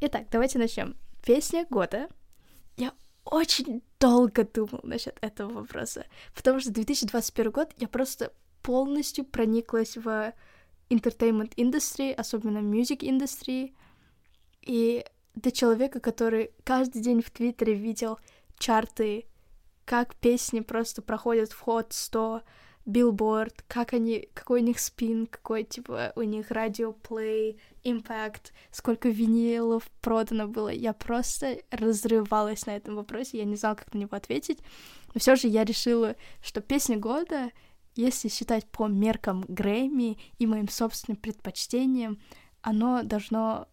[0.00, 0.96] Итак, давайте начнем.
[1.24, 2.08] Песня года.
[2.76, 2.92] Я
[3.24, 10.32] очень долго думал насчет этого вопроса, потому что 2021 год я просто полностью прониклась в
[10.90, 13.74] entertainment индустрии, особенно music индустрии,
[14.60, 15.04] и
[15.34, 18.18] до человека, который каждый день в Твиттере видел
[18.58, 19.26] чарты,
[19.84, 22.42] как песни просто проходят в ход 100,
[22.84, 29.90] билборд, как они, какой у них спин, какой, типа, у них радиоплей, импакт, сколько винилов
[30.00, 30.68] продано было.
[30.68, 34.58] Я просто разрывалась на этом вопросе, я не знала, как на него ответить.
[35.14, 37.50] Но все же я решила, что песня года,
[37.94, 42.20] если считать по меркам Грэмми и моим собственным предпочтениям,
[42.62, 43.68] оно должно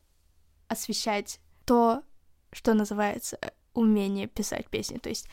[0.68, 2.04] освещать то,
[2.52, 3.40] что называется
[3.74, 4.98] умение писать песни.
[4.98, 5.28] То есть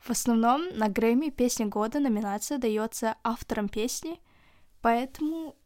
[0.00, 4.20] в основном на Грэмми песня года номинация дается авторам песни,
[4.80, 5.56] поэтому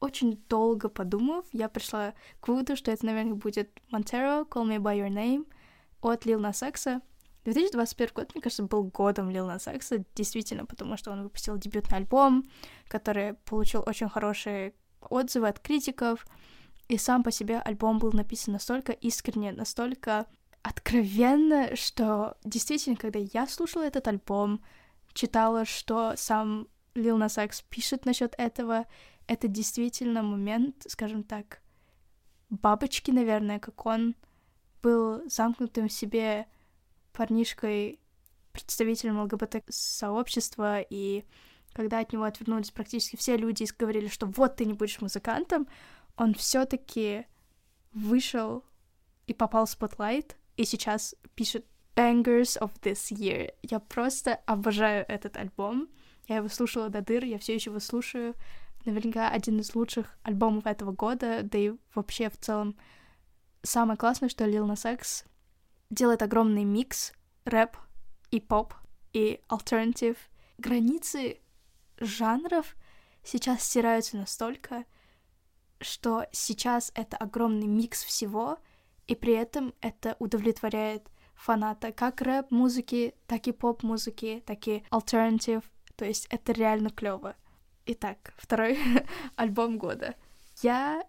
[0.00, 4.98] очень долго подумав, я пришла к выводу, что это, наверное, будет Montero, Call Me By
[4.98, 5.46] Your Name
[6.00, 6.88] от Lil Nas X.
[7.44, 11.98] 2021 год, мне кажется, был годом Lil Nas X, действительно, потому что он выпустил дебютный
[11.98, 12.48] альбом,
[12.88, 16.26] который получил очень хорошие отзывы от критиков,
[16.88, 20.26] и сам по себе альбом был написан настолько искренне, настолько
[20.62, 24.62] откровенно, что действительно, когда я слушала этот альбом,
[25.12, 28.86] читала, что сам Nas X пишет насчет этого,
[29.26, 31.60] это действительно момент, скажем так,
[32.50, 34.14] бабочки, наверное, как он
[34.82, 36.46] был замкнутым в себе
[37.12, 37.98] парнишкой,
[38.52, 41.24] представителем ЛГБТ-сообщества, и
[41.72, 45.66] когда от него отвернулись практически все люди и говорили, что вот ты не будешь музыкантом,
[46.16, 47.26] он все таки
[47.92, 48.64] вышел
[49.26, 53.52] и попал в spotlight, и сейчас пишет Bangers of This Year.
[53.62, 55.88] Я просто обожаю этот альбом.
[56.28, 58.36] Я его слушала до дыр, я все еще его слушаю.
[58.84, 62.76] Наверняка один из лучших альбомов этого года, да и вообще в целом
[63.64, 65.24] самое классное, что Lil Nas X
[65.90, 67.12] делает огромный микс
[67.44, 67.76] рэп
[68.30, 68.74] и поп
[69.12, 70.16] и альтернатив.
[70.58, 71.40] Границы
[71.98, 72.76] жанров
[73.24, 74.84] сейчас стираются настолько,
[75.80, 78.58] что сейчас это огромный микс всего—
[79.12, 85.62] и при этом это удовлетворяет фаната как рэп-музыки, так и поп-музыки, так и альтернатив,
[85.96, 87.36] то есть это реально клево.
[87.84, 88.78] Итак, второй
[89.36, 90.14] альбом года.
[90.62, 91.04] Я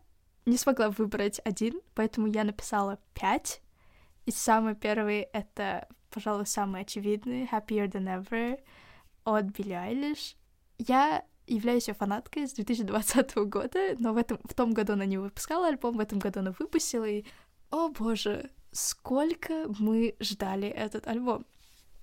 [0.45, 3.61] не смогла выбрать один, поэтому я написала пять.
[4.25, 8.59] И самый первый— это, пожалуй, самый очевидный, Happier Than Ever
[9.23, 10.35] от Билли Айлиш.
[10.77, 15.17] Я являюсь ее фанаткой с 2020 года, но в, этом, в том году она не
[15.17, 17.23] выпускала альбом, в этом году она выпустила, и
[17.73, 21.43] о боже, сколько мы ждали этот альбом.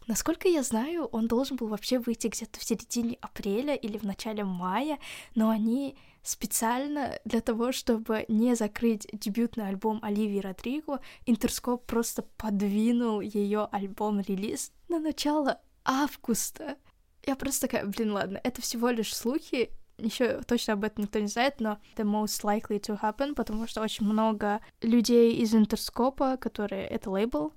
[0.08, 4.42] Насколько я знаю, он должен был вообще выйти где-то в середине апреля или в начале
[4.42, 4.98] мая,
[5.36, 13.20] но они специально для того, чтобы не закрыть дебютный альбом Оливии Родриго, Интерскоп просто подвинул
[13.20, 16.78] ее альбом-релиз на начало августа.
[17.24, 19.70] Я просто такая, блин, ладно, это всего лишь слухи,
[20.02, 23.82] еще точно об этом никто не знает, но the most likely to happen, потому что
[23.82, 27.52] очень много людей из Интерскопа, которые это лейбл,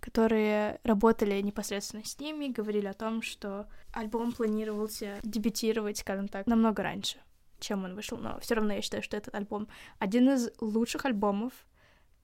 [0.00, 6.82] которые работали непосредственно с ними, говорили о том, что альбом планировался дебютировать, скажем так, намного
[6.82, 7.18] раньше,
[7.58, 9.68] чем он вышел, но все равно я считаю, что этот альбом
[9.98, 11.52] один из лучших альбомов,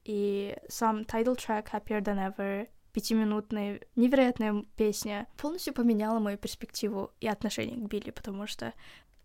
[0.04, 7.26] и сам title track Happier Than Ever пятиминутная невероятная песня полностью поменяла мою перспективу и
[7.26, 8.72] отношение к Билли, потому что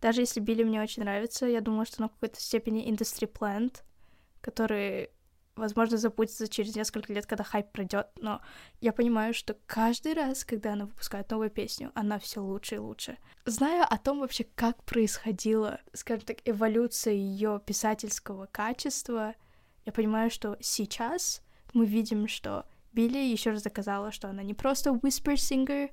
[0.02, 3.82] даже если Билли мне очень нравится, я думаю, что на какой-то степени industry plant,
[4.42, 5.10] который
[5.60, 8.42] возможно, запутаться через несколько лет, когда хайп пройдет, но
[8.82, 13.18] я понимаю, что каждый раз, когда она выпускает новую песню, она все лучше и лучше.
[13.46, 19.36] Зная о том вообще, как происходила, скажем так, эволюция ее писательского качества,
[19.86, 21.42] я понимаю, что сейчас
[21.74, 25.92] мы видим, что Билли еще раз доказала, что она не просто whisper singer,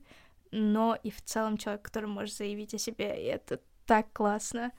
[0.50, 4.72] но и в целом человек, который может заявить о себе, и это так классно.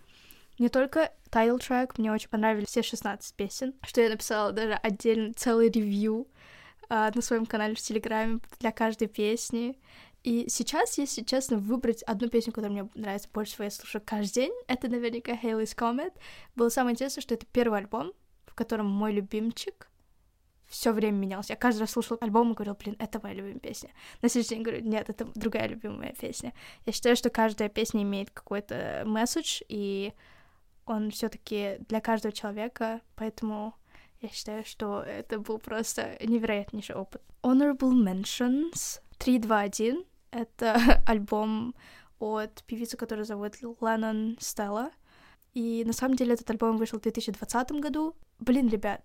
[0.60, 5.34] Не только title track, мне очень понравились все 16 песен, что я написала даже отдельно
[5.34, 6.28] целый ревью
[6.90, 9.80] uh, на своем канале в Телеграме для каждой песни.
[10.24, 14.34] И сейчас, если честно, выбрать одну песню, которая мне нравится больше всего, я слушаю каждый
[14.34, 16.14] день, это наверняка Haley's Comet.
[16.56, 18.12] Было самое интересное, что это первый альбом,
[18.46, 19.90] в котором мой любимчик
[20.68, 21.54] все время менялся.
[21.54, 23.90] Я каждый раз слушала альбом и говорила, блин, это моя любимая песня.
[24.22, 26.54] На следующий день говорю, нет, это другая любимая песня.
[26.86, 30.14] Я считаю, что каждая песня имеет какой-то месседж, и
[30.86, 33.76] он все-таки для каждого человека, поэтому
[34.22, 37.22] я считаю, что это был просто невероятнейший опыт.
[37.44, 41.76] Honorable Mentions 321— это альбом
[42.20, 44.92] от певицы, которую зовут Леннон Стелла.
[45.54, 48.16] И на самом деле этот альбом вышел в 2020 году.
[48.40, 49.04] Блин, ребят,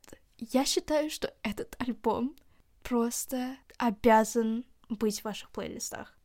[0.51, 2.35] я считаю, что этот альбом
[2.83, 6.19] просто обязан быть в ваших плейлистах.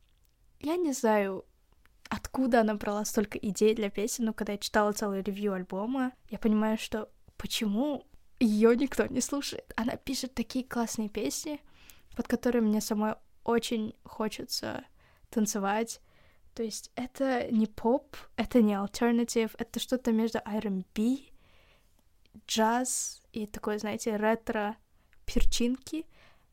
[0.60, 1.44] Я не знаю,
[2.08, 6.38] откуда она брала столько идей для песен, но когда я читала целый ревью альбома, я
[6.38, 8.06] понимаю, что почему
[8.40, 9.72] ее никто не слушает.
[9.76, 11.60] Она пишет такие классные песни,
[12.16, 13.14] под которые мне самой
[13.44, 14.84] очень хочется
[15.30, 16.00] танцевать.
[16.54, 21.18] То есть это не поп, это не альтернатив, это что-то между R&B,
[22.46, 24.76] джаз и такой, знаете, ретро
[25.24, 26.06] перчинки.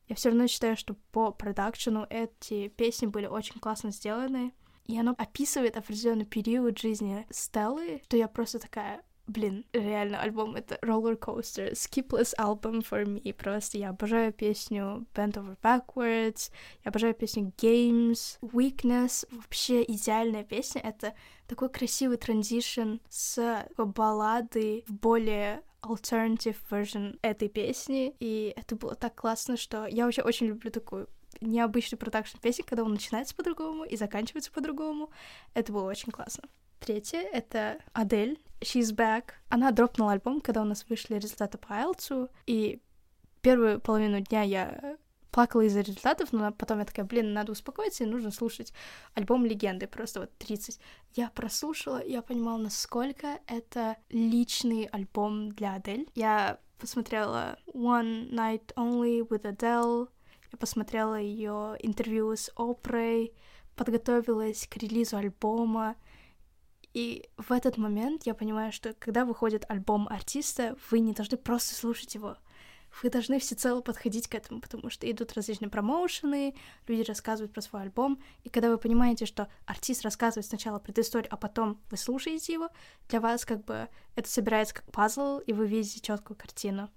[0.07, 4.53] Я все равно считаю, что по продакшену эти песни были очень классно сделаны.
[4.86, 10.75] И оно описывает определенный период жизни Стеллы, что я просто такая, блин, реально, альбом— это
[10.83, 16.51] roller coaster, skipless album for me, просто я обожаю песню Bend Over Backwards,
[16.83, 21.15] я обожаю песню Games, Weakness, вообще идеальная песня, это
[21.47, 29.15] такой красивый транзишн с баллады в более alternative version этой песни, и это было так
[29.15, 31.07] классно, что я вообще очень люблю такую
[31.41, 35.09] необычный продакшн песен, когда он начинается по-другому и заканчивается по-другому.
[35.53, 36.49] Это было очень классно.
[36.79, 39.31] Третье— это Адель, She's Back.
[39.49, 42.81] Она дропнула альбом, когда у нас вышли результаты по IELTS, и
[43.41, 44.97] первую половину дня я
[45.36, 48.71] плакала из-за результатов, но потом я такая, блин, надо успокоиться, и нужно слушать
[49.15, 50.79] альбом легенды, просто вот 30.
[51.13, 56.07] Я прослушала, я понимала, насколько это личный альбом для Адель.
[56.15, 60.07] Я посмотрела One Night Only with Adele,
[60.53, 63.33] я посмотрела ее интервью с Опрой,
[63.75, 65.97] подготовилась к релизу альбома,
[66.93, 71.75] и в этот момент я понимаю, что когда выходит альбом артиста, вы не должны просто
[71.75, 72.38] слушать его.
[73.02, 76.56] Вы должны всецело подходить к этому, потому что идут различные промоушены,
[76.88, 81.38] люди рассказывают про свой альбом, и когда вы понимаете, что артист рассказывает сначала предысторию, а
[81.38, 82.70] потом вы слушаете его,
[83.10, 86.89] для вас как бы это собирается как пазл, и вы видите четкую картину.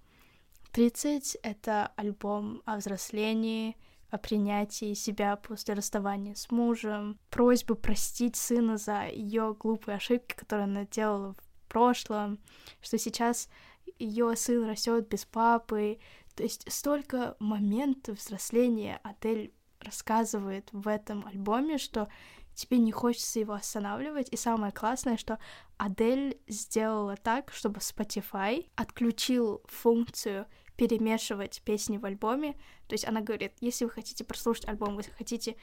[0.73, 3.77] 30— это альбом о взрослении,
[4.11, 10.65] о принятии себя после расставания с мужем, просьбы простить сына за ее глупые ошибки, которые
[10.65, 12.39] она делала в прошлом,
[12.81, 13.49] что сейчас
[13.99, 15.99] ее сын растет без папы.
[16.35, 22.09] То есть столько моментов взросления Адель рассказывает в этом альбоме, что
[22.55, 24.29] тебе не хочется его останавливать.
[24.31, 25.39] И самое классное, что
[25.77, 32.55] Адель сделала так, чтобы Spotify отключил функцию перемешивать песни в альбоме.
[32.87, 35.57] То есть она говорит, если вы хотите прослушать альбом, вы хотите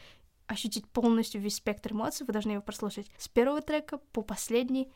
[0.47, 4.91] ощутить полностью весь спектр эмоций, вы должны его прослушать с первого трека по последний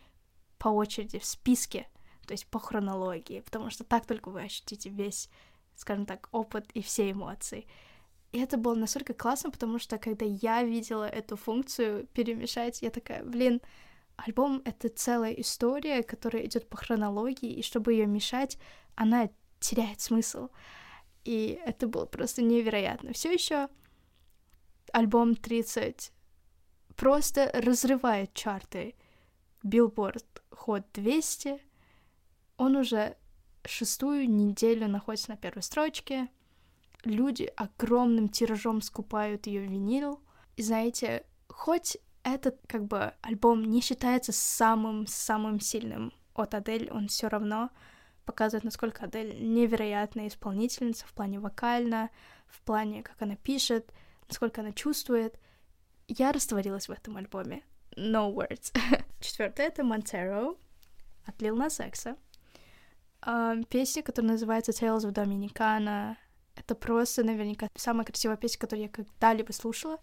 [0.58, 1.88] по очереди в списке,
[2.30, 5.32] то есть по хронологии, потому что так только вы ощутите весь,
[5.76, 7.66] скажем так, опыт и все эмоции.
[8.32, 13.24] И это было настолько классно, потому что когда я видела эту функцию перемешать, я такая,
[13.24, 13.62] блин,
[14.16, 18.60] альбом— это целая история, которая идет по хронологии, и чтобы ее мешать,
[18.94, 20.50] она теряет смысл.
[21.26, 23.14] И это было просто невероятно.
[23.14, 23.70] Все еще
[24.94, 26.12] альбом 30
[26.96, 28.94] просто разрывает чарты.
[29.64, 31.69] Billboard Hot 200.
[32.60, 33.16] Он уже
[33.66, 36.28] шестую неделю находится на первой строчке.
[37.06, 40.20] Люди огромным тиражом скупают ее винил.
[40.58, 47.30] И знаете, хоть этот как бы альбом не считается самым-самым сильным от Адель, он все
[47.30, 47.70] равно
[48.26, 52.10] показывает, насколько Адель невероятная исполнительница в плане вокально,
[52.50, 53.94] в плане, как она пишет,
[54.28, 55.40] насколько она чувствует.
[56.10, 57.64] Я растворилась в этом альбоме.
[57.96, 58.78] No words.
[59.22, 60.58] Четвертое это Montero
[61.26, 61.80] от Lil Nas
[63.22, 66.16] Uh, песня, которая называется Tales of Dominicana.
[66.56, 69.98] Это просто наверняка самая красивая песня, которую я когда-либо слушала,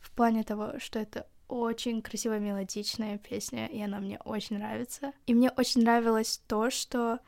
[0.00, 5.12] в плане того, что это очень красивая мелодичная песня, и она мне очень нравится.
[5.26, 7.20] И мне очень нравилось то, что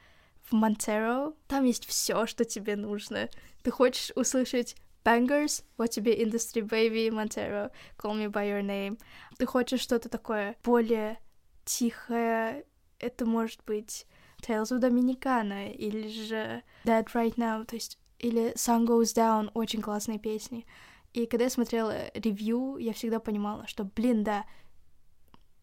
[0.42, 3.28] в Монтеро там есть все, что тебе нужно.
[3.62, 9.00] Ты хочешь услышать Bangers, вот тебе Industry Baby, Montero, Call Me By Your Name.
[9.38, 11.18] Ты хочешь что-то такое более
[11.64, 12.64] тихое,
[12.98, 14.06] это может быть
[14.40, 19.80] Tales of Dominicana, или же Dead Right Now, то есть, или Sun Goes Down, очень
[19.80, 20.66] классные песни.
[21.12, 24.44] И когда я смотрела ревью, я всегда понимала, что, блин, да,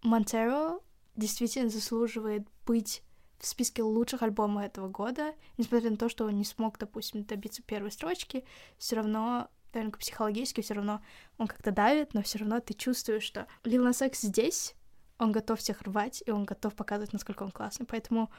[0.04, 0.80] Монтеро
[1.16, 3.02] действительно заслуживает быть
[3.40, 7.62] в списке лучших альбомов этого года, несмотря на то, что он не смог, допустим, добиться
[7.62, 8.44] первой строчки,
[8.78, 11.02] все равно, наверное, психологически все равно
[11.38, 14.76] он как-то давит, но все равно ты чувствуешь, что Nas X здесь,
[15.20, 17.86] он готов всех рвать, и он готов показывать, насколько он классный.
[17.86, 18.32] Поэтому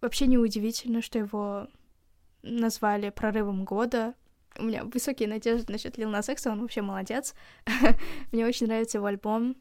[0.00, 1.68] вообще не удивительно, что его
[2.42, 4.14] назвали прорывом года.
[4.58, 7.34] У меня высокие надежды насчет Nas X, он вообще молодец.
[8.32, 9.56] Мне очень нравится его альбом,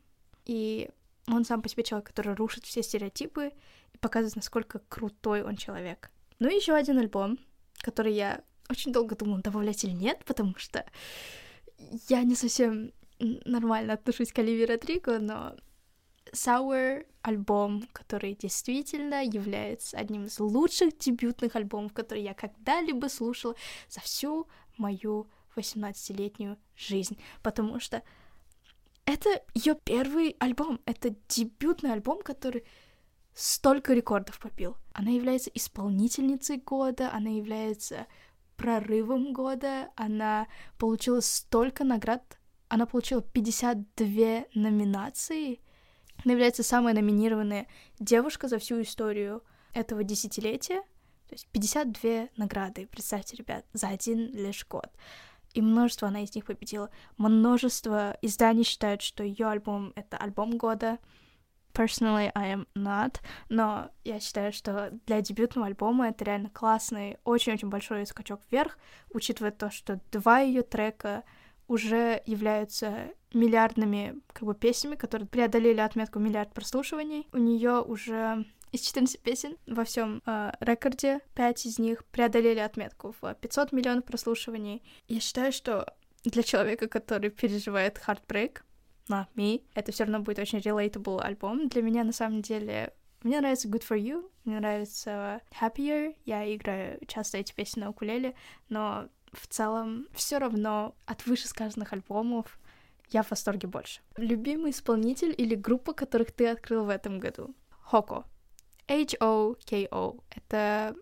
[0.46, 0.90] и
[1.28, 3.52] он сам по себе человек, который рушит все стереотипы
[3.94, 6.10] и показывает, насколько крутой он человек.
[6.40, 7.38] Ну и еще один альбом,
[7.82, 10.86] который я очень долго думала, добавлять или нет, потому что
[12.08, 15.56] я не совсем нормально отношусь к Оливии Родриго, но
[16.34, 23.56] Sour альбом, который действительно является одним из лучших дебютных альбомов, которые я когда-либо слушала
[23.90, 28.04] за всю мою 18-летнюю жизнь, потому что
[29.06, 32.64] это ее первый альбом, это дебютный альбом, который
[33.34, 34.78] столько рекордов побил.
[34.94, 38.06] Она является исполнительницей года, она является
[38.56, 45.60] прорывом года, она получила столько наград, она получила 52 номинации,
[46.24, 47.68] она является самой номинированной
[48.00, 49.44] девушка за всю историю
[49.74, 50.82] этого десятилетия,
[51.28, 54.90] то есть 52 награды, представьте, ребят, за один лишь год
[55.54, 56.90] и множество она из них победила.
[57.18, 61.00] Множество изданий считают, что ее альбом— это альбом года.
[61.74, 63.18] Personally, I am not,
[63.48, 68.78] но я считаю, что для дебютного альбома это реально классный, очень-очень большой скачок вверх,
[69.14, 71.24] учитывая то, что два ее трека
[71.70, 77.28] уже являются миллиардными как бы песнями, которые преодолели отметку миллиард прослушиваний.
[77.32, 83.16] У нее уже из 14 песен во всем э, рекорде 5 из них преодолели отметку
[83.22, 84.84] в 500 миллионов прослушиваний.
[85.08, 85.94] Я считаю, что
[86.24, 88.62] для человека, который переживает heartbreak,
[89.08, 91.68] на me, это все равно будет очень relatable альбом.
[91.68, 92.94] Для меня, на самом деле,
[93.24, 98.34] мне нравится Good For You, мне нравится Happier, я играю часто эти песни на укулеле,
[98.70, 102.60] но в целом все равно от вышесказанных альбомов
[103.10, 104.02] я в восторге больше.
[104.18, 107.56] Любимый исполнитель или группа, которых ты открыл в этом году?
[107.70, 108.26] Хоко.
[108.88, 110.20] H.O.K.O.
[110.30, 110.96] Это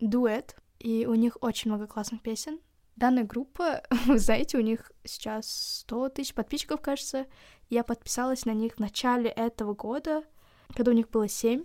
[0.00, 2.60] дуэт, и у них очень много классных песен.
[2.96, 7.26] Данная группа, вы знаете, у них сейчас 100 тысяч подписчиков, кажется.
[7.68, 10.24] Я подписалась на них в начале этого года,
[10.74, 11.64] когда у них было 7.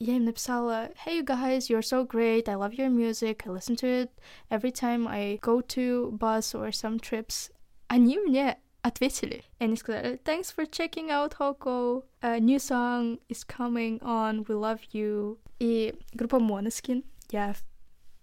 [0.00, 3.74] Я им написала, Hey you guys, you're so great, I love your music, I listen
[3.76, 4.10] to it
[4.48, 7.50] every time I go to bus or some trips.
[7.88, 9.42] Они мне ответили.
[9.58, 14.54] И они сказали, thanks for checking out Hoko, a new song is coming on, we
[14.54, 15.38] love you.
[15.58, 17.56] И группа Måneskin, я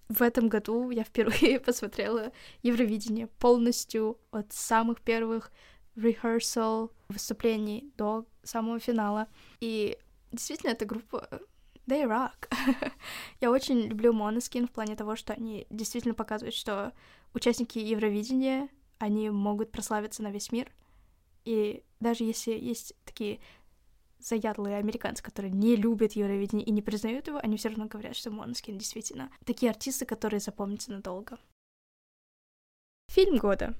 [0.07, 2.31] в этом году я впервые посмотрела
[2.63, 5.51] Евровидение полностью от самых первых
[5.97, 9.27] rehearsal выступлений до самого финала.
[9.59, 9.97] И
[10.31, 11.27] действительно, эта группа
[11.87, 12.49] They rock.
[13.41, 16.93] я очень люблю Måneskin в плане того, что они действительно показывают, что
[17.33, 20.71] участники Евровидения они могут прославиться на весь мир.
[21.43, 23.39] И даже если есть такие
[24.19, 28.31] заядлые американцы, которые не любят Евровидение и не признают его, они все равно говорят, что
[28.31, 31.37] Монскин действительно такие артисты, которые запомнятся надолго.
[33.11, 33.75] Фильм года.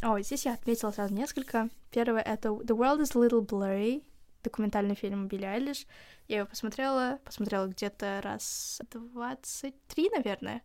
[0.00, 1.68] О, здесь я отметила сразу несколько.
[1.90, 4.04] Первое— это The World is a Little Blurry,
[4.42, 5.86] документальный фильм Билли Айлиш.
[6.26, 10.62] Я его посмотрела, посмотрела где-то раз 23, наверное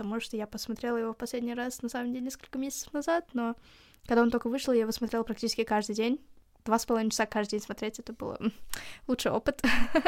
[0.00, 3.54] потому что я посмотрела его в последний раз, на самом деле, несколько месяцев назад, но
[4.06, 6.20] когда он только вышел, я его смотрела практически каждый день.
[6.64, 8.36] Два с половиной часа каждый день смотреть, это был
[9.06, 9.62] лучший опыт.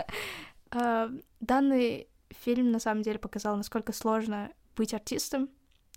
[0.75, 1.11] А,
[1.41, 5.51] данный фильм, на самом деле, показал, насколько сложно быть артистом.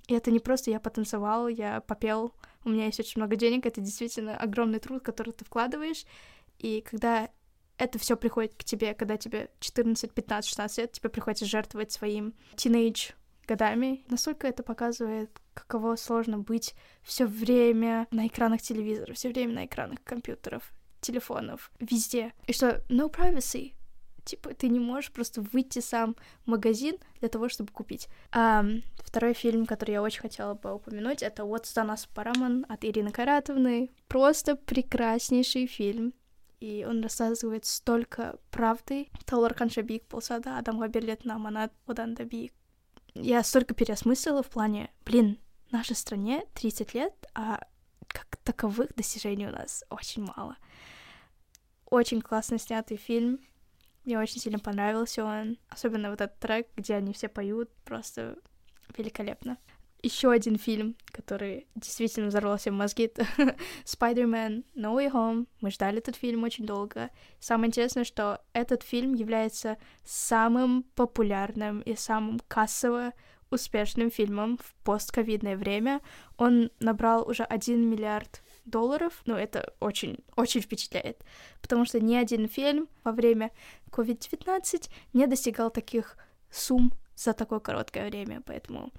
[0.07, 2.33] И это не просто я потанцевал, я попел,
[2.65, 6.03] у меня есть очень много денег, это действительно огромный труд, который ты вкладываешь.
[6.59, 7.29] И когда
[7.77, 12.33] это все приходит к тебе, когда тебе 14, 15, 16 лет, тебе приходится жертвовать своим
[12.55, 13.11] тинейдж
[13.47, 14.03] годами.
[14.09, 16.73] Настолько это показывает, каково сложно быть
[17.03, 22.33] все время на экранах телевизора, все время на экранах компьютеров, телефонов, везде.
[22.47, 23.73] И что no privacy.
[24.23, 26.15] Типа, ты не можешь просто выйти сам
[26.45, 28.07] в магазин для того, чтобы купить.
[28.31, 28.65] А,
[28.97, 33.11] второй фильм, который я очень хотела бы упомянуть, это «What's Done Us Paraman» от Ирины
[33.11, 33.91] Каратовны.
[34.07, 36.15] Просто прекраснейший фильм.
[36.65, 39.09] И он рассказывает столько правды.
[39.25, 42.53] Таулар Шабик полсада, адам габерлет наманат одан дабик.
[43.13, 45.37] Я столько переосмыслила в плане, блин,
[45.69, 47.59] нашей стране 30 лет, а
[48.07, 50.57] как таковых достижений у нас очень мало.
[51.85, 53.39] Очень классно снятый фильм.
[54.03, 55.59] Мне очень сильно понравился он.
[55.69, 57.69] Особенно вот этот трек, где они все поют.
[57.83, 58.39] Просто
[58.97, 59.59] великолепно.
[60.03, 63.25] Еще один фильм, который действительно взорвал всем мозги, это
[63.85, 65.47] Spider-Man No Way Home.
[65.61, 67.09] Мы ждали этот фильм очень долго.
[67.39, 73.13] Самое интересное, что этот фильм является самым популярным и самым кассово
[73.49, 76.01] успешным фильмом в постковидное время.
[76.37, 79.21] Он набрал уже 1 миллиард долларов.
[79.25, 81.23] Ну, это очень, очень впечатляет.
[81.61, 83.51] Потому что ни один фильм во время
[83.91, 86.17] COVID-19 не достигал таких
[86.51, 88.41] сумм за такое короткое время.
[88.45, 88.91] Поэтому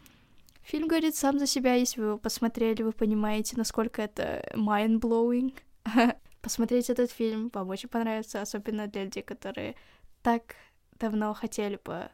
[0.66, 1.74] фильм говорит сам за себя.
[1.74, 5.56] Если вы его посмотрели, вы понимаете, насколько это mind-blowing.
[6.42, 9.76] Посмотреть этот фильм вам очень понравится, особенно для людей, которые
[10.22, 10.56] так
[10.98, 12.10] давно хотели бы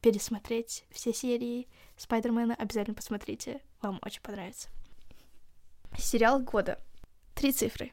[0.00, 4.68] пересмотреть все серии Спайдермена, обязательно посмотрите, вам очень понравится.
[5.98, 6.78] Сериал года.
[7.34, 7.92] Три цифры.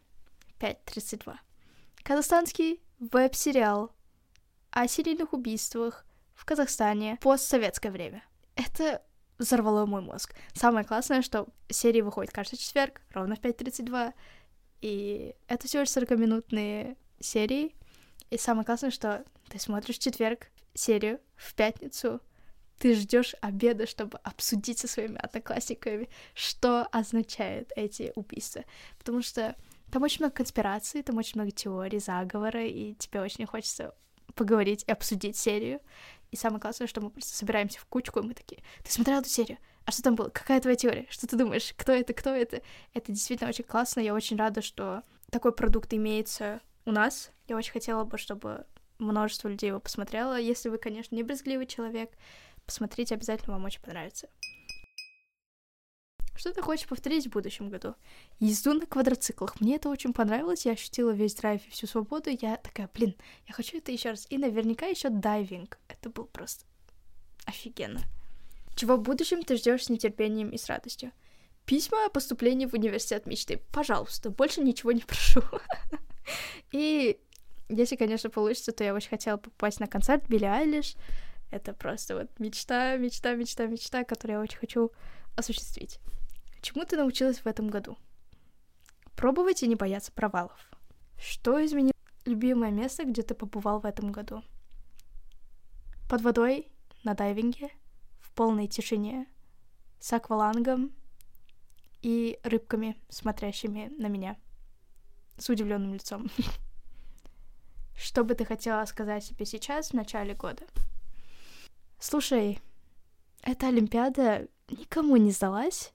[0.59, 1.35] 5.32.
[2.03, 3.91] Казахстанский веб-сериал
[4.71, 6.05] о серийных убийствах
[6.35, 8.23] в Казахстане в постсоветское время.
[8.55, 9.01] Это
[9.43, 10.33] взорвало мой мозг.
[10.53, 14.13] Самое классное, что серии выходит каждый четверг, ровно в 5.32,
[14.81, 17.75] и это всего лишь 40-минутные серии.
[18.29, 22.19] И самое классное, что ты смотришь в четверг, серию в пятницу,
[22.79, 28.65] ты ждешь обеда, чтобы обсудить со своими одноклассниками, что означают эти убийства.
[28.97, 29.55] Потому что
[29.91, 33.93] там очень много конспираций, там очень много теорий, заговора, и тебе очень хочется
[34.35, 35.79] поговорить и обсудить серию.
[36.33, 39.29] И самое классное, что мы просто собираемся в кучку, и мы такие, ты смотрел эту
[39.29, 39.59] серию?
[39.85, 40.29] А что там было?
[40.29, 41.05] Какая твоя теория?
[41.11, 41.75] Что ты думаешь?
[41.77, 42.11] Кто это?
[42.15, 42.63] Кто это?
[42.95, 43.99] Это действительно очень классно.
[43.99, 47.29] Я очень рада, что такой продукт имеется у нас.
[47.47, 48.65] Я очень хотела бы, чтобы
[48.97, 50.39] множество людей его посмотрело.
[50.39, 52.09] Если вы, конечно, не брезгливый человек,
[52.65, 54.27] посмотрите, обязательно вам очень понравится.
[56.35, 57.95] Что ты хочешь повторить в будущем году?
[58.39, 59.61] Езду на квадроциклах.
[59.61, 60.65] Мне это очень понравилось.
[60.65, 62.29] Я ощутила весь драйв и всю свободу.
[62.29, 63.15] Я такая, блин,
[63.47, 64.25] я хочу это еще раз.
[64.29, 65.77] И наверняка еще дайвинг.
[65.87, 66.65] Это был просто
[67.45, 68.01] офигенно.
[68.75, 71.11] Чего в будущем ты ждешь с нетерпением и с радостью?
[71.65, 73.61] Письма о поступлении в университет мечты.
[73.71, 75.41] Пожалуйста, больше ничего не прошу.
[76.71, 77.19] И
[77.69, 80.95] если, конечно, получится, то я очень хотела попасть на концерт Билли Айлиш.
[81.51, 84.91] Это просто вот мечта, мечта, мечта, мечта, которую я очень хочу
[85.35, 85.99] осуществить.
[86.63, 87.97] Чему ты научилась в этом году?
[89.17, 90.71] Пробовать и не бояться провалов.
[91.19, 94.41] Что изменило любимое место, где ты побывал в этом году?
[96.09, 96.71] Под водой,
[97.03, 97.69] на дайвинге,
[98.21, 99.27] в полной тишине,
[99.99, 100.93] с аквалангом
[102.01, 104.37] и рыбками, смотрящими на меня
[105.37, 106.31] с удивленным лицом.
[107.97, 110.63] Что бы ты хотела сказать себе сейчас, в начале года?
[111.99, 112.61] Слушай,
[113.41, 115.92] эта Олимпиада никому не сдалась.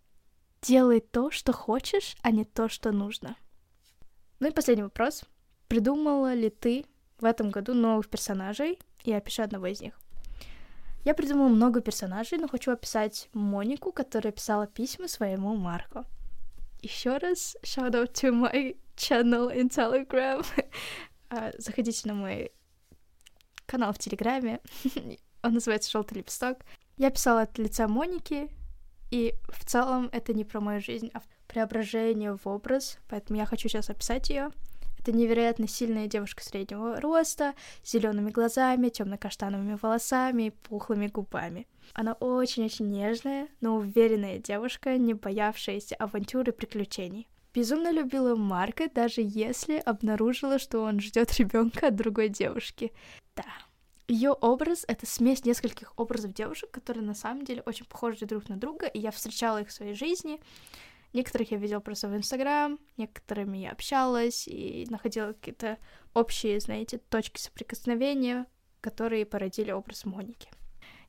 [0.62, 3.36] Делай то, что хочешь, а не то, что нужно.
[4.40, 5.24] Ну и последний вопрос.
[5.68, 6.84] Придумала ли ты
[7.18, 8.78] в этом году новых персонажей?
[9.04, 9.98] И опиши одного из них.
[11.04, 16.04] Я придумала много персонажей, но хочу описать Монику, которая писала письма своему Марку.
[16.80, 20.44] Еще раз shout out to my channel in Telegram.
[21.30, 22.52] А, заходите на мой
[23.66, 24.60] канал в Телеграме.
[25.42, 26.60] Он называется Желтый лепесток.
[26.96, 28.48] Я писала от лица Моники,
[29.10, 33.68] и в целом это не про мою жизнь, а преображение в образ, поэтому я хочу
[33.68, 34.50] сейчас описать ее.
[34.98, 41.66] Это невероятно сильная девушка среднего роста, с зелеными глазами, темно-каштановыми волосами и пухлыми губами.
[41.94, 47.28] Она очень-очень нежная, но уверенная девушка, не боявшаяся авантюр и приключений
[47.58, 52.92] безумно любила Марка, даже если обнаружила, что он ждет ребенка от другой девушки.
[53.34, 53.42] Да.
[54.08, 58.56] Ее образ— это смесь нескольких образов девушек, которые на самом деле очень похожи друг на
[58.56, 60.40] друга, и я встречала их в своей жизни.
[61.12, 65.78] Некоторых я видела просто в Инстаграм, некоторыми я общалась и находила какие-то
[66.14, 68.46] общие, знаете, точки соприкосновения,
[68.80, 70.48] которые породили образ Моники.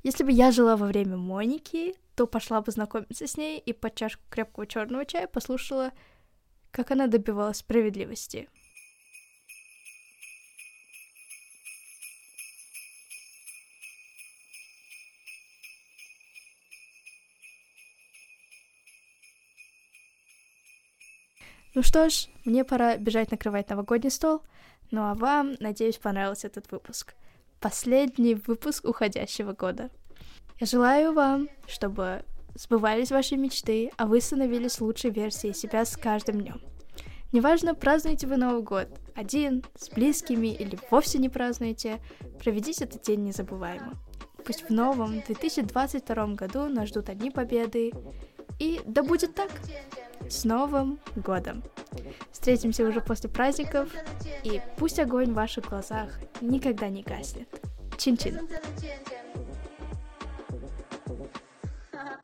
[0.03, 3.95] Если бы я жила во время Моники, то пошла бы знакомиться с ней и под
[3.95, 5.91] чашку крепкого черного чая послушала
[6.71, 8.47] как она добивалась справедливости.
[21.79, 24.41] Ну что ж, мне пора бежать накрывать новогодний стол.
[24.91, 27.13] Ну а вам, надеюсь, понравился этот выпуск.
[27.61, 29.89] последний выпуск уходящего года.
[30.59, 36.41] Я желаю вам, чтобы сбывались ваши мечты, а вы становились лучшей версией себя с каждым
[36.41, 36.61] днем.
[37.31, 42.01] Неважно, празднуете вы Новый год один, с близкими или вовсе не празднуете,
[42.43, 43.93] проведите этот день незабываемо.
[44.45, 47.93] Пусть в новом 2022 году нас ждут одни победы,
[48.59, 49.49] и да будет так!
[50.29, 51.63] С Новым годом!
[52.31, 53.89] Встретимся уже после праздников,
[54.43, 57.47] и пусть огонь в ваших глазах никогда не гаснет.
[57.97, 58.47] Чин-чин!